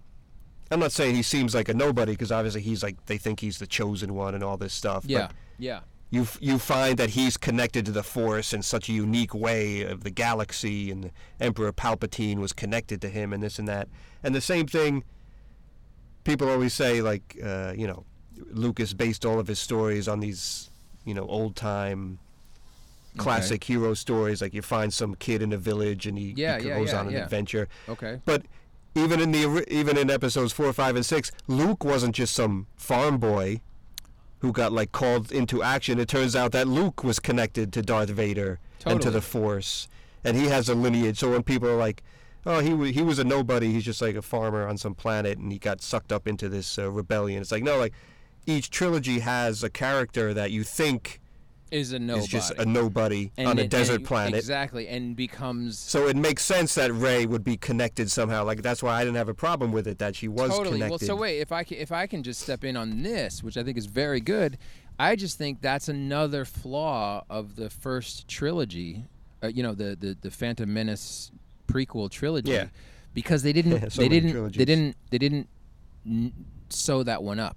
I'm 0.70 0.80
not 0.80 0.92
saying 0.92 1.14
he 1.14 1.22
seems 1.22 1.54
like 1.54 1.68
a 1.68 1.74
nobody 1.74 2.12
because 2.12 2.32
obviously 2.32 2.62
he's 2.62 2.82
like 2.82 3.04
they 3.06 3.18
think 3.18 3.40
he's 3.40 3.58
the 3.58 3.66
chosen 3.66 4.14
one 4.14 4.34
and 4.34 4.42
all 4.42 4.56
this 4.56 4.72
stuff. 4.72 5.04
Yeah, 5.06 5.26
But 5.28 5.32
yeah. 5.58 5.80
you 6.10 6.26
you 6.40 6.58
find 6.58 6.98
that 6.98 7.10
he's 7.10 7.36
connected 7.36 7.84
to 7.86 7.92
the 7.92 8.02
Force 8.02 8.52
in 8.52 8.62
such 8.62 8.88
a 8.88 8.92
unique 8.92 9.34
way 9.34 9.82
of 9.82 10.02
the 10.04 10.10
galaxy, 10.10 10.90
and 10.90 11.10
Emperor 11.40 11.72
Palpatine 11.72 12.38
was 12.38 12.52
connected 12.52 13.00
to 13.02 13.08
him, 13.08 13.32
and 13.32 13.42
this 13.42 13.58
and 13.58 13.68
that. 13.68 13.88
And 14.22 14.34
the 14.34 14.40
same 14.40 14.66
thing. 14.66 15.04
People 16.24 16.48
always 16.48 16.72
say 16.72 17.02
like 17.02 17.36
uh, 17.44 17.72
you 17.76 17.86
know, 17.86 18.04
Lucas 18.50 18.94
based 18.94 19.26
all 19.26 19.38
of 19.40 19.48
his 19.48 19.58
stories 19.58 20.06
on 20.08 20.20
these 20.20 20.70
you 21.04 21.14
know 21.14 21.26
old 21.26 21.56
time 21.56 22.18
classic 23.18 23.64
hero 23.64 23.92
stories. 23.94 24.40
Like 24.40 24.54
you 24.54 24.62
find 24.62 24.92
some 24.94 25.14
kid 25.16 25.42
in 25.42 25.52
a 25.52 25.56
village 25.58 26.06
and 26.06 26.16
he, 26.16 26.32
Yeah, 26.36 26.58
he 26.58 26.68
yeah, 26.68 26.78
goes 26.78 26.92
yeah, 26.92 27.00
on 27.00 27.06
an 27.08 27.12
yeah. 27.12 27.24
adventure. 27.24 27.68
Okay. 27.88 28.20
But 28.24 28.42
even 28.94 29.20
in 29.20 29.32
the 29.32 29.64
even 29.72 29.96
in 29.96 30.10
episodes 30.10 30.52
four, 30.52 30.72
five, 30.72 30.96
and 30.96 31.04
six, 31.04 31.32
Luke 31.46 31.84
wasn't 31.84 32.14
just 32.14 32.34
some 32.34 32.66
farm 32.76 33.18
boy 33.18 33.60
who 34.40 34.52
got 34.52 34.72
like 34.72 34.92
called 34.92 35.32
into 35.32 35.62
action. 35.62 35.98
It 35.98 36.08
turns 36.08 36.34
out 36.36 36.52
that 36.52 36.66
Luke 36.68 37.02
was 37.04 37.18
connected 37.18 37.72
to 37.74 37.82
Darth 37.82 38.10
Vader 38.10 38.58
and 38.84 39.00
to 39.02 39.10
the 39.10 39.20
Force, 39.22 39.88
and 40.24 40.36
he 40.36 40.48
has 40.48 40.68
a 40.68 40.74
lineage. 40.74 41.18
So 41.18 41.30
when 41.30 41.42
people 41.42 41.68
are 41.68 41.76
like, 41.76 42.02
"Oh, 42.44 42.58
he 42.58 42.74
wa- 42.74 42.86
he 42.86 43.02
was 43.02 43.18
a 43.18 43.24
nobody. 43.24 43.72
He's 43.72 43.84
just 43.84 44.02
like 44.02 44.16
a 44.16 44.22
farmer 44.22 44.66
on 44.66 44.76
some 44.76 44.94
planet, 44.94 45.38
and 45.38 45.52
he 45.52 45.58
got 45.58 45.80
sucked 45.80 46.12
up 46.12 46.26
into 46.28 46.48
this 46.48 46.78
uh, 46.78 46.90
rebellion," 46.90 47.40
it's 47.40 47.52
like 47.52 47.62
no, 47.62 47.78
like 47.78 47.94
each 48.44 48.68
trilogy 48.70 49.20
has 49.20 49.62
a 49.62 49.70
character 49.70 50.34
that 50.34 50.50
you 50.50 50.64
think 50.64 51.20
Is 51.72 51.92
a 51.92 51.98
nobody. 51.98 52.24
is 52.24 52.28
just 52.30 52.52
a 52.58 52.66
nobody 52.66 53.32
And 53.38 53.48
on 53.48 53.58
a 53.58 53.66
desert 53.66 53.96
and- 53.96 54.04
planet. 54.04 54.34
Exactly, 54.34 54.86
and 54.88 55.16
becomes 55.16 55.78
So 55.78 56.06
it 56.06 56.16
makes 56.16 56.44
sense 56.44 56.74
that 56.74 56.92
Rey 56.92 57.24
would 57.26 57.42
be 57.44 57.56
connected 57.56 58.10
somehow. 58.10 58.44
Like 58.44 58.60
that's 58.62 58.82
why 58.82 58.94
I 59.00 59.04
didn't 59.04 59.16
have 59.16 59.28
a 59.30 59.34
problem 59.34 59.72
with 59.72 59.88
it 59.88 59.98
that 59.98 60.14
she 60.14 60.28
was 60.28 60.50
totally. 60.50 60.78
connected. 60.80 60.90
Well, 60.90 60.98
so 60.98 61.16
wait, 61.16 61.38
if 61.40 61.50
I 61.50 61.64
can, 61.64 61.78
if 61.78 61.90
I 61.90 62.06
can 62.06 62.22
just 62.22 62.40
step 62.42 62.62
in 62.62 62.76
on 62.76 63.02
this, 63.02 63.42
which 63.42 63.56
I 63.56 63.62
think 63.62 63.78
is 63.78 63.86
very 63.86 64.20
good, 64.20 64.58
I 64.98 65.16
just 65.16 65.38
think 65.38 65.62
that's 65.62 65.88
another 65.88 66.44
flaw 66.44 67.24
of 67.30 67.56
the 67.56 67.70
first 67.70 68.28
trilogy. 68.28 69.04
Uh, 69.42 69.48
you 69.48 69.62
know, 69.62 69.74
the 69.74 69.96
the 69.98 70.16
the 70.20 70.30
Phantom 70.30 70.70
Menace 70.72 71.32
prequel 71.66 72.10
trilogy. 72.10 72.52
Yeah. 72.52 72.66
Because 73.14 73.42
they 73.42 73.52
didn't, 73.58 73.90
So 73.92 74.02
they 74.02 74.08
many 74.08 74.20
didn't, 74.20 74.26
they 74.28 74.32
trilogies. 74.32 74.66
didn't, 74.66 74.96
they 75.10 75.18
didn't 75.18 75.48
sew 76.68 77.02
that 77.02 77.22
one 77.22 77.38
up. 77.38 77.56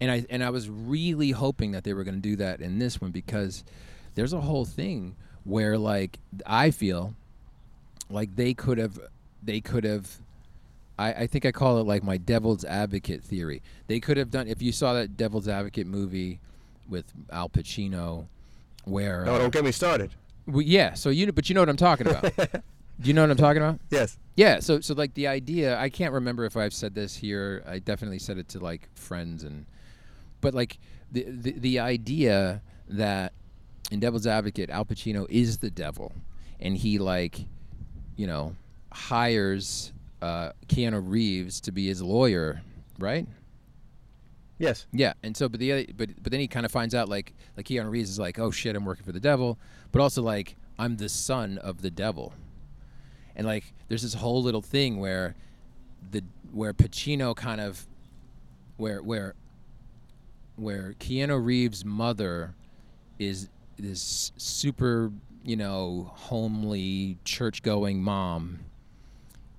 And 0.00 0.10
I 0.10 0.26
and 0.28 0.44
I 0.44 0.50
was 0.50 0.68
really 0.68 1.30
hoping 1.30 1.72
that 1.72 1.84
they 1.84 1.94
were 1.94 2.04
going 2.04 2.16
to 2.16 2.20
do 2.20 2.36
that 2.36 2.60
in 2.60 2.78
this 2.78 3.00
one 3.00 3.10
because 3.10 3.64
there's 4.14 4.32
a 4.32 4.40
whole 4.40 4.64
thing 4.64 5.16
where 5.44 5.78
like 5.78 6.18
I 6.44 6.70
feel 6.70 7.14
like 8.10 8.36
they 8.36 8.52
could 8.54 8.78
have 8.78 8.98
they 9.42 9.60
could 9.60 9.84
have 9.84 10.18
I, 10.98 11.12
I 11.12 11.26
think 11.26 11.44
I 11.46 11.52
call 11.52 11.78
it 11.78 11.86
like 11.86 12.02
my 12.02 12.16
devil's 12.16 12.64
advocate 12.64 13.22
theory. 13.22 13.62
They 13.86 14.00
could 14.00 14.16
have 14.16 14.30
done 14.30 14.48
if 14.48 14.62
you 14.62 14.72
saw 14.72 14.94
that 14.94 15.16
devil's 15.16 15.48
advocate 15.48 15.86
movie 15.86 16.40
with 16.88 17.12
Al 17.30 17.48
Pacino 17.48 18.26
where 18.84 19.24
no, 19.24 19.38
don't 19.38 19.52
get 19.52 19.64
me 19.64 19.72
started. 19.72 20.12
well, 20.46 20.62
yeah, 20.62 20.94
so 20.94 21.10
you 21.10 21.30
but 21.32 21.48
you 21.48 21.54
know 21.54 21.60
what 21.60 21.68
I'm 21.68 21.76
talking 21.76 22.06
about. 22.06 22.22
Do 22.36 22.62
you 23.02 23.12
know 23.12 23.22
what 23.22 23.30
I'm 23.30 23.36
talking 23.36 23.62
about? 23.62 23.80
Yes. 23.90 24.18
Yeah, 24.36 24.60
so 24.60 24.80
so 24.80 24.94
like 24.94 25.14
the 25.14 25.26
idea, 25.26 25.78
I 25.78 25.88
can't 25.88 26.12
remember 26.12 26.44
if 26.44 26.56
I've 26.56 26.74
said 26.74 26.94
this 26.94 27.16
here. 27.16 27.62
I 27.66 27.78
definitely 27.78 28.18
said 28.18 28.38
it 28.38 28.48
to 28.50 28.60
like 28.60 28.88
friends 28.94 29.42
and 29.42 29.66
but 30.46 30.54
like 30.54 30.78
the 31.10 31.24
the, 31.28 31.52
the 31.58 31.80
idea 31.80 32.62
that 32.88 33.32
in 33.90 33.98
Devil's 33.98 34.28
Advocate, 34.28 34.70
Al 34.70 34.84
Pacino 34.84 35.26
is 35.28 35.58
the 35.58 35.70
devil 35.70 36.12
and 36.60 36.76
he 36.76 37.00
like, 37.00 37.40
you 38.14 38.28
know, 38.28 38.54
hires 38.92 39.92
uh, 40.22 40.52
Keanu 40.68 41.02
Reeves 41.04 41.60
to 41.62 41.72
be 41.72 41.88
his 41.88 42.00
lawyer, 42.00 42.62
right? 43.00 43.26
Yes. 44.58 44.86
Yeah, 44.92 45.14
and 45.24 45.36
so 45.36 45.48
but 45.48 45.58
the 45.58 45.72
other, 45.72 45.84
but 45.96 46.10
but 46.22 46.30
then 46.30 46.38
he 46.38 46.46
kind 46.46 46.64
of 46.64 46.70
finds 46.70 46.94
out 46.94 47.08
like 47.08 47.34
like 47.56 47.66
Keanu 47.66 47.90
Reeves 47.90 48.08
is 48.08 48.20
like, 48.20 48.38
oh 48.38 48.52
shit, 48.52 48.76
I'm 48.76 48.84
working 48.84 49.04
for 49.04 49.10
the 49.10 49.18
devil, 49.18 49.58
but 49.90 50.00
also 50.00 50.22
like 50.22 50.54
I'm 50.78 50.96
the 50.96 51.08
son 51.08 51.58
of 51.58 51.82
the 51.82 51.90
devil, 51.90 52.32
and 53.34 53.48
like 53.48 53.74
there's 53.88 54.02
this 54.02 54.14
whole 54.14 54.44
little 54.44 54.62
thing 54.62 55.00
where 55.00 55.34
the 56.12 56.22
where 56.52 56.72
Pacino 56.72 57.34
kind 57.34 57.60
of 57.60 57.84
where 58.76 59.02
where 59.02 59.34
where 60.56 60.94
Keanu 60.98 61.42
Reeves' 61.44 61.84
mother 61.84 62.54
is 63.18 63.48
this 63.78 64.32
super 64.36 65.12
you 65.44 65.56
know 65.56 66.10
homely 66.14 67.18
church 67.24 67.62
going 67.62 68.02
mom 68.02 68.58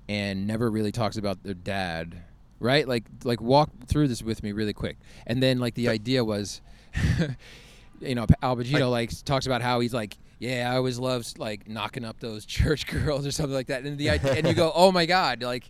and 0.10 0.47
never 0.47 0.69
really 0.69 0.91
talks 0.91 1.17
about 1.17 1.43
their 1.43 1.53
dad 1.53 2.23
right? 2.60 2.88
Like 2.88 3.05
like 3.23 3.41
walk 3.41 3.69
through 3.88 4.07
this 4.07 4.21
with 4.21 4.43
me 4.43 4.51
really 4.51 4.73
quick. 4.73 4.97
And 5.25 5.41
then 5.41 5.60
like 5.60 5.75
the 5.75 5.89
idea 5.89 6.23
was 6.23 6.62
you 8.01 8.15
know 8.15 8.25
al 8.41 8.55
pacino 8.55 8.89
like 8.91 9.12
talks 9.25 9.45
about 9.45 9.62
how 9.62 9.79
he's 9.79 9.93
like 9.93 10.17
yeah 10.39 10.71
i 10.71 10.75
always 10.75 10.99
loved 10.99 11.39
like 11.39 11.67
knocking 11.67 12.05
up 12.05 12.19
those 12.19 12.45
church 12.45 12.88
girls 12.88 13.25
or 13.25 13.31
something 13.31 13.55
like 13.55 13.67
that. 13.67 13.83
And 13.83 13.97
the 13.97 14.10
idea, 14.10 14.33
and 14.33 14.47
you 14.47 14.53
go 14.53 14.71
oh 14.75 14.91
my 14.91 15.05
god 15.05 15.41
like 15.41 15.69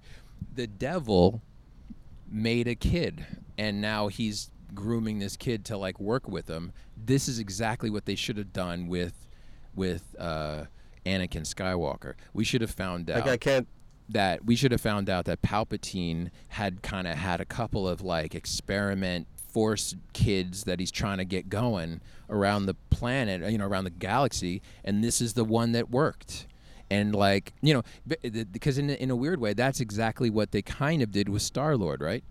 the 0.56 0.68
devil 0.68 1.42
made 2.30 2.68
a 2.68 2.76
kid 2.76 3.26
and 3.58 3.82
now 3.82 4.08
he's 4.08 4.50
grooming 4.74 5.20
this 5.20 5.38
kid 5.38 5.64
to 5.66 5.78
like 5.78 6.00
work 6.00 6.28
with 6.28 6.48
him 6.50 6.72
this 6.96 7.28
is 7.28 7.40
exactly 7.40 7.90
what 7.90 8.06
they 8.06 8.16
should 8.16 8.38
have 8.38 8.52
done 8.54 8.88
with 8.88 9.28
with 9.76 10.16
uh 10.20 10.64
anakin 11.06 11.42
skywalker 11.42 12.14
we 12.34 12.44
should 12.44 12.62
have 12.62 12.72
found 12.72 13.10
out 13.10 13.22
Like 13.26 13.30
I 13.34 13.38
can't. 13.38 13.68
that 14.10 14.46
we 14.46 14.56
should 14.56 14.72
have 14.72 14.82
found 14.82 15.10
out 15.10 15.26
that 15.26 15.42
Palpatine 15.42 16.30
had 16.50 16.82
kind 16.82 17.08
of 17.08 17.16
had 17.18 17.40
a 17.42 17.46
couple 17.46 17.88
of 17.88 18.02
like 18.02 18.36
experiment 18.36 19.28
force 19.54 19.96
kids 20.14 20.66
that 20.66 20.80
he's 20.80 20.92
trying 20.92 21.18
to 21.18 21.26
get 21.26 21.50
going 21.50 22.00
around 22.30 22.66
the 22.68 22.74
planet, 22.90 23.50
you 23.52 23.58
know, 23.58 23.66
around 23.66 23.86
the 23.86 23.90
galaxy, 23.90 24.62
and 24.84 25.04
this 25.04 25.20
is 25.22 25.34
the 25.34 25.44
one 25.44 25.72
that 25.72 25.90
worked. 25.90 26.46
And 26.92 27.16
like, 27.16 27.54
you 27.62 27.74
know, 27.74 27.84
because 28.52 28.78
in 28.78 28.90
in 28.90 29.10
a 29.10 29.16
weird 29.16 29.40
way, 29.40 29.54
that's 29.54 29.80
exactly 29.80 30.30
what 30.30 30.52
they 30.52 30.62
kind 30.62 31.02
of 31.02 31.12
did 31.12 31.28
with 31.28 31.42
Star 31.42 31.76
Lord, 31.76 32.02
right? 32.02 32.24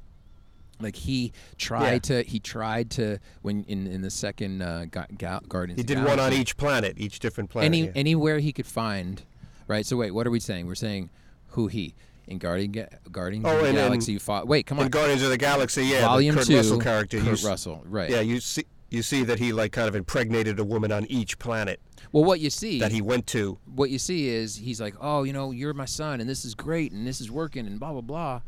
Like 0.80 0.96
he 0.96 1.32
tried 1.58 2.02
to 2.04 2.22
he 2.22 2.38
tried 2.38 2.90
to 2.92 3.18
when 3.42 3.64
in 3.64 3.86
in 3.86 4.02
the 4.02 4.10
second 4.10 4.60
uh, 4.62 4.84
Ga- 4.90 5.06
Ga- 5.16 5.40
Guardians 5.48 5.80
He 5.80 5.84
did 5.84 5.98
the 5.98 6.02
one 6.02 6.20
on 6.20 6.32
each 6.32 6.56
planet, 6.56 6.94
each 6.98 7.18
different 7.18 7.48
planet. 7.50 7.66
any 7.66 7.84
yeah. 7.86 7.92
anywhere 7.94 8.38
he 8.40 8.52
could 8.52 8.66
find, 8.66 9.22
right? 9.68 9.86
So 9.86 9.96
wait, 9.96 10.10
what 10.10 10.26
are 10.26 10.30
we 10.30 10.40
saying? 10.40 10.66
We're 10.66 10.74
saying 10.74 11.08
who 11.48 11.68
he 11.68 11.94
in 12.26 12.38
Guardian 12.38 12.72
Ga- 12.72 12.88
Guardians 13.10 13.46
Oh, 13.46 13.52
of 13.56 13.62
the 13.62 13.68
and- 13.68 13.78
and- 13.78 13.86
Galaxy. 13.88 14.18
fought, 14.18 14.46
wait, 14.48 14.66
come 14.66 14.78
in 14.78 14.84
on, 14.84 14.90
Guardians 14.90 15.22
of 15.22 15.30
the 15.30 15.38
Galaxy, 15.38 15.84
yeah, 15.84 16.02
Volume 16.02 16.34
the 16.34 16.40
Kurt 16.40 16.46
two, 16.48 16.56
Russell 16.56 16.80
character. 16.80 17.20
Kurt 17.20 17.42
Russell, 17.42 17.82
right? 17.88 18.10
Yeah, 18.10 18.20
you 18.20 18.40
see, 18.40 18.64
you 18.90 19.02
see 19.02 19.24
that 19.24 19.38
he 19.38 19.52
like 19.52 19.72
kind 19.72 19.88
of 19.88 19.94
impregnated 19.96 20.58
a 20.58 20.64
woman 20.64 20.92
on 20.92 21.06
each 21.06 21.38
planet 21.38 21.80
Well, 22.12 22.24
what 22.24 22.40
you 22.40 22.50
see 22.50 22.80
that 22.80 22.92
he 22.92 23.00
went 23.00 23.26
to. 23.28 23.58
what 23.74 23.88
you 23.90 23.98
see 23.98 24.28
is 24.28 24.56
he's 24.56 24.80
like, 24.80 24.94
oh, 25.00 25.22
you 25.22 25.32
know, 25.32 25.52
you're 25.52 25.72
my 25.72 25.84
son, 25.86 26.20
and 26.20 26.28
this 26.28 26.44
is 26.44 26.54
great, 26.54 26.92
and 26.92 27.06
this 27.06 27.20
is 27.22 27.30
working, 27.30 27.66
and 27.66 27.80
blah 27.80 27.92
blah 27.92 28.00
blah, 28.02 28.40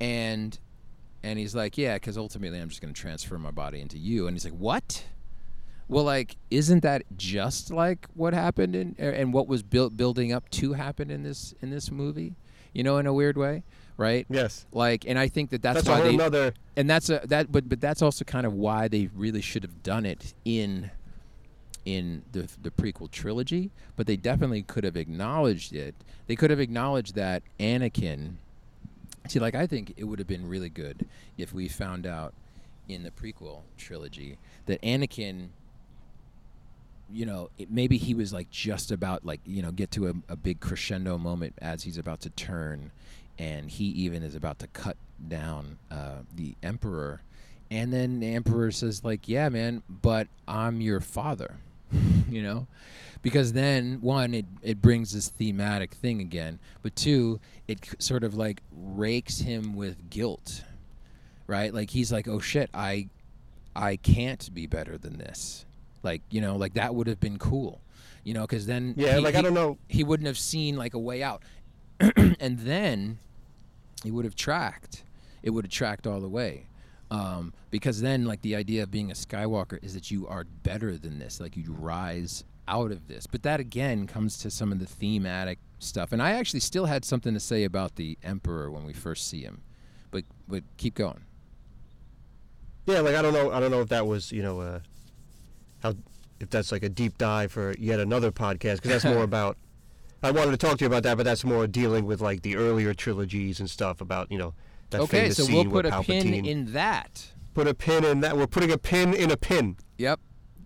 and 0.00 0.58
and 1.26 1.40
he's 1.40 1.56
like, 1.56 1.76
yeah, 1.76 1.94
because 1.94 2.16
ultimately 2.16 2.60
I'm 2.60 2.68
just 2.68 2.80
going 2.80 2.94
to 2.94 3.00
transfer 3.00 3.36
my 3.36 3.50
body 3.50 3.80
into 3.80 3.98
you, 3.98 4.28
and 4.28 4.36
he's 4.36 4.44
like, 4.44 4.54
what? 4.54 5.04
Well, 5.88 6.04
like, 6.04 6.36
isn't 6.50 6.84
that 6.84 7.02
just 7.16 7.70
like 7.72 8.06
what 8.14 8.32
happened 8.32 8.76
in 8.76 8.96
er, 9.00 9.10
and 9.10 9.32
what 9.32 9.48
was 9.48 9.62
built 9.62 9.96
building 9.96 10.32
up 10.32 10.48
to 10.50 10.74
happen 10.74 11.10
in 11.10 11.24
this 11.24 11.52
in 11.60 11.70
this 11.70 11.90
movie? 11.90 12.36
You 12.72 12.84
know, 12.84 12.98
in 12.98 13.06
a 13.06 13.12
weird 13.12 13.36
way, 13.36 13.64
right? 13.96 14.26
Yes, 14.28 14.66
Like, 14.70 15.04
and 15.06 15.18
I 15.18 15.28
think 15.28 15.50
that 15.50 15.62
that's, 15.62 15.82
that's, 15.82 15.88
why 15.88 16.02
they 16.02 16.16
nother. 16.16 16.54
and 16.76 16.88
that's 16.88 17.08
a 17.10 17.22
that 17.24 17.50
but 17.50 17.68
but 17.68 17.80
that's 17.80 18.02
also 18.02 18.24
kind 18.24 18.46
of 18.46 18.52
why 18.52 18.86
they 18.86 19.08
really 19.14 19.40
should 19.40 19.62
have 19.62 19.82
done 19.82 20.06
it 20.06 20.34
in 20.44 20.90
in 21.84 22.22
the 22.32 22.48
the 22.60 22.70
prequel 22.70 23.08
trilogy 23.10 23.70
but 23.94 24.08
they 24.08 24.16
definitely 24.16 24.62
could 24.62 24.82
have 24.82 24.96
acknowledged 24.96 25.72
it 25.72 25.94
they 26.26 26.34
could 26.34 26.50
have 26.50 26.58
acknowledged 26.58 27.14
that 27.14 27.44
Anakin 27.60 28.34
see 29.26 29.38
like 29.38 29.54
I 29.54 29.66
think 29.66 29.94
it 29.96 30.04
would 30.04 30.18
have 30.18 30.28
been 30.28 30.48
really 30.48 30.68
good 30.68 31.06
if 31.36 31.52
we 31.52 31.68
found 31.68 32.06
out 32.06 32.34
in 32.88 33.02
the 33.02 33.10
prequel 33.10 33.62
trilogy 33.76 34.38
that 34.66 34.80
Anakin 34.82 35.48
you 37.12 37.26
know, 37.26 37.50
it, 37.58 37.70
maybe 37.70 37.96
he 37.98 38.14
was 38.14 38.32
like 38.32 38.50
just 38.50 38.90
about 38.90 39.24
like 39.24 39.40
you 39.44 39.62
know 39.62 39.70
get 39.70 39.90
to 39.92 40.08
a, 40.08 40.14
a 40.28 40.36
big 40.36 40.60
crescendo 40.60 41.18
moment 41.18 41.54
as 41.60 41.82
he's 41.84 41.98
about 41.98 42.20
to 42.20 42.30
turn, 42.30 42.90
and 43.38 43.70
he 43.70 43.84
even 43.84 44.22
is 44.22 44.34
about 44.34 44.58
to 44.60 44.66
cut 44.68 44.96
down 45.28 45.78
uh, 45.90 46.22
the 46.34 46.54
emperor, 46.62 47.22
and 47.70 47.92
then 47.92 48.20
the 48.20 48.34
emperor 48.34 48.70
says 48.70 49.04
like, 49.04 49.28
"Yeah, 49.28 49.48
man, 49.48 49.82
but 49.88 50.28
I'm 50.48 50.80
your 50.80 51.00
father," 51.00 51.56
you 52.28 52.42
know, 52.42 52.66
because 53.22 53.52
then 53.52 53.98
one 54.00 54.34
it 54.34 54.46
it 54.62 54.80
brings 54.82 55.12
this 55.12 55.28
thematic 55.28 55.94
thing 55.94 56.20
again, 56.20 56.58
but 56.82 56.94
two 56.96 57.40
it 57.68 57.80
sort 57.98 58.24
of 58.24 58.34
like 58.34 58.60
rakes 58.72 59.38
him 59.40 59.74
with 59.74 60.10
guilt, 60.10 60.62
right? 61.46 61.72
Like 61.72 61.90
he's 61.90 62.12
like, 62.12 62.28
"Oh 62.28 62.40
shit, 62.40 62.70
I 62.74 63.08
I 63.74 63.96
can't 63.96 64.52
be 64.54 64.66
better 64.66 64.96
than 64.98 65.18
this." 65.18 65.64
Like 66.02 66.22
you 66.30 66.40
know, 66.40 66.56
like 66.56 66.74
that 66.74 66.94
would 66.94 67.06
have 67.08 67.20
been 67.20 67.38
cool, 67.38 67.80
you 68.24 68.34
know, 68.34 68.42
because 68.42 68.66
then 68.66 68.94
Yeah, 68.96 69.16
he- 69.16 69.20
like 69.20 69.34
I 69.34 69.42
don't 69.42 69.54
know. 69.54 69.78
he 69.88 70.04
wouldn't 70.04 70.26
have 70.26 70.38
seen 70.38 70.76
like 70.76 70.94
a 70.94 70.98
way 70.98 71.22
out, 71.22 71.42
and 72.00 72.58
then 72.60 73.18
he 74.04 74.10
would 74.10 74.24
have 74.24 74.36
tracked. 74.36 75.02
It 75.42 75.50
would 75.50 75.64
have 75.64 75.72
tracked 75.72 76.06
all 76.06 76.20
the 76.20 76.28
way, 76.28 76.66
um, 77.10 77.52
because 77.70 78.00
then 78.00 78.24
like 78.24 78.42
the 78.42 78.56
idea 78.56 78.82
of 78.82 78.90
being 78.90 79.10
a 79.10 79.14
Skywalker 79.14 79.82
is 79.82 79.94
that 79.94 80.10
you 80.10 80.26
are 80.26 80.44
better 80.44 80.98
than 80.98 81.18
this, 81.18 81.40
like 81.40 81.56
you 81.56 81.72
rise 81.72 82.44
out 82.68 82.90
of 82.90 83.06
this. 83.08 83.26
But 83.26 83.42
that 83.44 83.60
again 83.60 84.06
comes 84.06 84.38
to 84.38 84.50
some 84.50 84.72
of 84.72 84.78
the 84.78 84.86
thematic 84.86 85.58
stuff, 85.78 86.12
and 86.12 86.20
I 86.20 86.32
actually 86.32 86.60
still 86.60 86.86
had 86.86 87.04
something 87.04 87.34
to 87.34 87.40
say 87.40 87.64
about 87.64 87.96
the 87.96 88.18
Emperor 88.22 88.70
when 88.70 88.84
we 88.84 88.92
first 88.92 89.28
see 89.28 89.42
him, 89.42 89.62
but 90.10 90.24
but 90.48 90.64
keep 90.76 90.94
going. 90.94 91.24
Yeah, 92.86 93.00
like 93.00 93.14
I 93.14 93.22
don't 93.22 93.32
know. 93.32 93.52
I 93.52 93.60
don't 93.60 93.70
know 93.70 93.80
if 93.80 93.88
that 93.88 94.06
was 94.06 94.32
you 94.32 94.42
know 94.42 94.60
uh, 94.60 94.80
how 95.82 95.94
if 96.40 96.50
that's 96.50 96.72
like 96.72 96.82
a 96.82 96.88
deep 96.88 97.18
dive 97.18 97.52
for 97.52 97.74
yet 97.78 98.00
another 98.00 98.32
podcast 98.32 98.76
because 98.76 98.90
that's 98.90 99.04
more 99.04 99.22
about. 99.24 99.56
I 100.22 100.30
wanted 100.30 100.52
to 100.52 100.56
talk 100.56 100.78
to 100.78 100.84
you 100.84 100.86
about 100.88 101.02
that, 101.04 101.18
but 101.18 101.24
that's 101.24 101.44
more 101.44 101.66
dealing 101.66 102.04
with 102.04 102.20
like 102.20 102.42
the 102.42 102.56
earlier 102.56 102.94
trilogies 102.94 103.60
and 103.60 103.70
stuff 103.70 104.00
about 104.00 104.32
you 104.32 104.38
know 104.38 104.54
that 104.90 105.00
okay, 105.02 105.30
so 105.30 105.46
we'll 105.46 105.64
put 105.70 105.86
a 105.86 106.00
pin 106.02 106.32
in 106.46 106.72
that. 106.72 107.26
put 107.54 107.66
a 107.66 107.74
pin 107.74 108.04
in 108.04 108.20
that. 108.20 108.36
We're 108.36 108.46
putting 108.46 108.70
a 108.72 108.78
pin 108.78 109.14
in 109.14 109.30
a 109.30 109.36
pin. 109.36 109.76
Yep. 109.98 110.20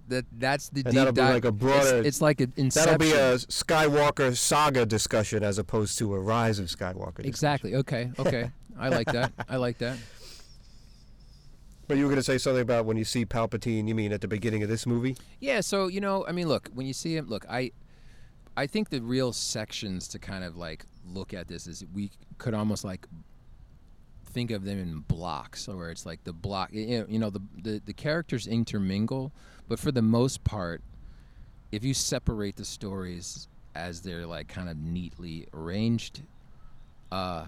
That 0.08 0.24
that's 0.38 0.68
the 0.70 0.80
And 0.80 0.86
deep 0.86 0.94
that'll 0.94 1.12
be 1.12 1.20
dive. 1.20 1.34
like 1.34 1.44
a 1.44 1.48
It's- 1.48 1.60
broader- 1.60 2.02
It's, 2.06 2.20
like 2.20 2.40
an 2.40 2.52
That'll 2.56 2.98
be 2.98 3.12
a 3.12 3.34
Skywalker 3.36 4.36
saga 4.36 4.84
discussion 4.84 5.42
as 5.44 5.56
opposed 5.58 5.96
to 5.98 6.12
a 6.14 6.18
Rise 6.20 6.58
of 6.58 6.66
Skywalker. 6.66 7.22
discussion. 7.22 7.26
Exactly. 7.28 7.74
Okay. 7.76 8.10
Okay. 8.18 8.50
I 8.78 8.88
like 8.88 9.06
that. 9.12 9.32
I 9.48 9.56
like 9.56 9.78
that. 9.78 9.96
But 11.86 11.96
you 11.96 12.04
were 12.04 12.08
going 12.10 12.18
to 12.20 12.22
say 12.24 12.38
something 12.38 12.62
about 12.62 12.86
when 12.86 12.96
you 12.96 13.04
see 13.04 13.24
Palpatine. 13.26 13.88
You 13.88 13.94
mean 13.94 14.12
at 14.12 14.20
the 14.20 14.28
beginning 14.28 14.62
of 14.62 14.68
this 14.68 14.86
movie? 14.86 15.16
Yeah. 15.40 15.60
So 15.60 15.86
you 15.88 16.00
know, 16.00 16.24
I 16.26 16.32
mean, 16.32 16.48
look, 16.48 16.70
when 16.74 16.86
you 16.86 16.92
see 16.92 17.16
him, 17.16 17.26
look, 17.28 17.44
I, 17.48 17.72
I 18.56 18.66
think 18.66 18.90
the 18.90 19.00
real 19.00 19.32
sections 19.32 20.06
to 20.08 20.18
kind 20.18 20.44
of 20.44 20.56
like 20.56 20.84
look 21.06 21.34
at 21.34 21.48
this 21.48 21.66
is 21.66 21.84
we 21.92 22.10
could 22.38 22.54
almost 22.54 22.84
like 22.84 23.06
think 24.30 24.50
of 24.50 24.64
them 24.64 24.78
in 24.78 25.00
blocks, 25.00 25.68
or 25.68 25.76
where 25.76 25.90
it's 25.90 26.06
like 26.06 26.24
the 26.24 26.32
block. 26.32 26.72
You 26.72 27.00
know, 27.00 27.06
you 27.08 27.18
know 27.18 27.30
the, 27.30 27.42
the 27.62 27.82
the 27.84 27.92
characters 27.92 28.46
intermingle, 28.46 29.32
but 29.68 29.78
for 29.78 29.92
the 29.92 30.02
most 30.02 30.44
part, 30.44 30.82
if 31.72 31.84
you 31.84 31.94
separate 31.94 32.56
the 32.56 32.64
stories 32.64 33.48
as 33.74 34.00
they're 34.00 34.26
like 34.26 34.48
kind 34.48 34.68
of 34.68 34.76
neatly 34.76 35.46
arranged, 35.54 36.22
uh, 37.12 37.46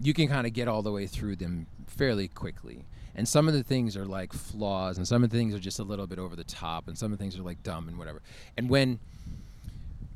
you 0.00 0.14
can 0.14 0.28
kind 0.28 0.46
of 0.46 0.52
get 0.52 0.68
all 0.68 0.82
the 0.82 0.92
way 0.92 1.06
through 1.06 1.36
them 1.36 1.66
fairly 1.86 2.28
quickly. 2.28 2.84
And 3.14 3.26
some 3.26 3.48
of 3.48 3.54
the 3.54 3.62
things 3.62 3.96
are 3.96 4.04
like 4.04 4.32
flaws, 4.32 4.98
and 4.98 5.08
some 5.08 5.24
of 5.24 5.30
the 5.30 5.38
things 5.38 5.54
are 5.54 5.58
just 5.58 5.78
a 5.78 5.82
little 5.84 6.06
bit 6.06 6.18
over 6.18 6.36
the 6.36 6.44
top, 6.44 6.86
and 6.86 6.96
some 6.98 7.12
of 7.12 7.18
the 7.18 7.22
things 7.22 7.38
are 7.38 7.42
like 7.42 7.62
dumb 7.62 7.88
and 7.88 7.98
whatever. 7.98 8.20
And 8.56 8.68
when 8.68 9.00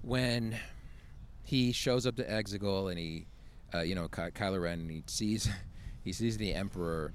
when 0.02 0.58
he 1.44 1.72
shows 1.72 2.06
up 2.06 2.16
to 2.16 2.24
Exegol 2.24 2.90
and 2.90 2.98
he, 2.98 3.26
uh, 3.74 3.80
you 3.80 3.94
know, 3.94 4.08
Ky- 4.08 4.32
Kylo 4.32 4.62
Ren, 4.62 4.88
he 4.88 5.02
sees 5.06 5.48
he 6.04 6.12
sees 6.12 6.36
the 6.36 6.54
Emperor, 6.54 7.12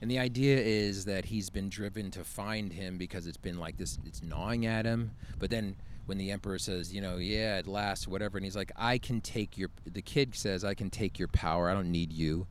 and 0.00 0.10
the 0.10 0.18
idea 0.18 0.58
is 0.58 1.04
that 1.04 1.26
he's 1.26 1.50
been 1.50 1.68
driven 1.68 2.10
to 2.12 2.24
find 2.24 2.72
him 2.72 2.96
because 2.96 3.26
it's 3.26 3.36
been 3.36 3.58
like 3.58 3.76
this, 3.76 3.98
it's 4.06 4.22
gnawing 4.22 4.66
at 4.66 4.86
him. 4.86 5.12
But 5.38 5.50
then 5.50 5.76
when 6.06 6.18
the 6.18 6.30
Emperor 6.30 6.58
says, 6.58 6.92
you 6.92 7.00
know, 7.00 7.18
yeah, 7.18 7.56
at 7.58 7.66
last, 7.66 8.08
whatever, 8.08 8.38
and 8.38 8.44
he's 8.44 8.56
like, 8.56 8.72
I 8.76 8.98
can 8.98 9.20
take 9.20 9.58
your, 9.58 9.70
the 9.84 10.02
kid 10.02 10.34
says, 10.34 10.64
I 10.64 10.74
can 10.74 10.90
take 10.90 11.18
your 11.18 11.28
power, 11.28 11.68
I 11.68 11.74
don't 11.74 11.92
need 11.92 12.12
you. 12.12 12.46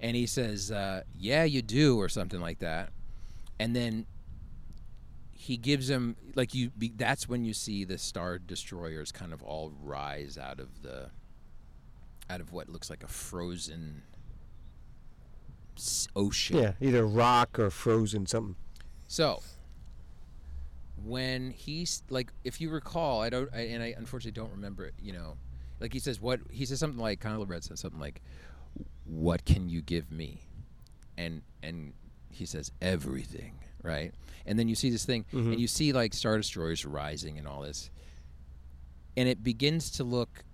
And 0.00 0.16
he 0.16 0.26
says, 0.26 0.72
uh, 0.72 1.02
yeah, 1.18 1.44
you 1.44 1.62
do, 1.62 1.98
or 1.98 2.08
something 2.08 2.40
like 2.40 2.58
that. 2.60 2.90
And 3.58 3.76
then 3.76 4.06
he 5.30 5.56
gives 5.56 5.88
him 5.88 6.16
like 6.34 6.54
you 6.54 6.72
that's 6.96 7.28
when 7.28 7.44
you 7.44 7.52
see 7.54 7.84
the 7.84 7.98
star 7.98 8.38
destroyers 8.38 9.12
kind 9.12 9.32
of 9.32 9.42
all 9.42 9.72
rise 9.82 10.36
out 10.36 10.58
of 10.58 10.82
the 10.82 11.10
out 12.28 12.40
of 12.40 12.52
what 12.52 12.68
looks 12.68 12.90
like 12.90 13.02
a 13.02 13.08
frozen 13.08 14.02
ocean. 16.14 16.58
Yeah, 16.58 16.72
either 16.80 17.06
rock 17.06 17.58
or 17.58 17.70
frozen 17.70 18.26
something. 18.26 18.56
so 19.06 19.42
when 21.04 21.50
he's 21.50 22.02
like 22.08 22.32
if 22.42 22.60
you 22.60 22.70
recall 22.70 23.20
i 23.20 23.28
don't 23.28 23.48
I, 23.54 23.60
and 23.60 23.82
i 23.82 23.94
unfortunately 23.96 24.40
don't 24.40 24.50
remember 24.50 24.86
it 24.86 24.94
you 24.98 25.12
know 25.12 25.36
like 25.80 25.92
he 25.92 25.98
says 25.98 26.20
what 26.20 26.40
he 26.50 26.64
says 26.64 26.80
something 26.80 26.98
like 27.00 27.20
Kylo 27.20 27.48
Ren 27.48 27.62
says 27.62 27.80
something 27.80 28.00
like 28.00 28.22
what 29.04 29.44
can 29.44 29.68
you 29.68 29.82
give 29.82 30.10
me? 30.10 30.42
And 31.16 31.42
and 31.62 31.92
he 32.30 32.46
says 32.46 32.72
everything 32.80 33.60
right? 33.82 34.12
And 34.46 34.58
then 34.58 34.68
you 34.68 34.74
see 34.74 34.90
this 34.90 35.04
thing 35.04 35.24
mm-hmm. 35.32 35.52
and 35.52 35.60
you 35.60 35.68
see 35.68 35.92
like 35.92 36.12
star 36.12 36.36
destroyers 36.36 36.84
rising 36.84 37.38
and 37.38 37.46
all 37.46 37.62
this. 37.62 37.90
And 39.16 39.28
it 39.28 39.44
begins 39.44 39.90
to 39.92 40.04
look 40.04 40.44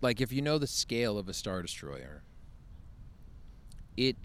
like 0.00 0.20
if 0.20 0.32
you 0.32 0.42
know 0.42 0.58
the 0.58 0.66
scale 0.66 1.18
of 1.18 1.28
a 1.28 1.34
star 1.34 1.62
destroyer 1.62 2.22
it 3.96 4.16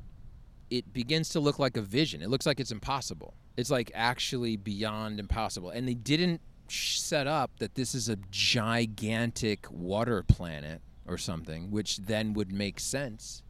it 0.70 0.92
begins 0.94 1.30
to 1.30 1.40
look 1.40 1.60
like 1.60 1.78
a 1.78 1.82
vision. 1.82 2.22
It 2.22 2.30
looks 2.30 2.46
like 2.46 2.60
it's 2.60 2.72
impossible. 2.72 3.36
It's 3.56 3.70
like 3.70 3.92
actually 3.94 4.58
beyond 4.58 5.20
impossible. 5.20 5.70
And 5.70 5.88
they 5.88 5.94
didn't 5.94 6.42
set 6.68 7.28
up 7.28 7.52
that 7.60 7.76
this 7.76 7.94
is 7.94 8.10
a 8.10 8.18
gigantic 8.32 9.68
water 9.72 10.24
planet 10.24 10.82
or 11.08 11.18
something 11.18 11.70
which 11.70 11.98
then 11.98 12.34
would 12.34 12.52
make 12.52 12.80
sense. 12.80 13.44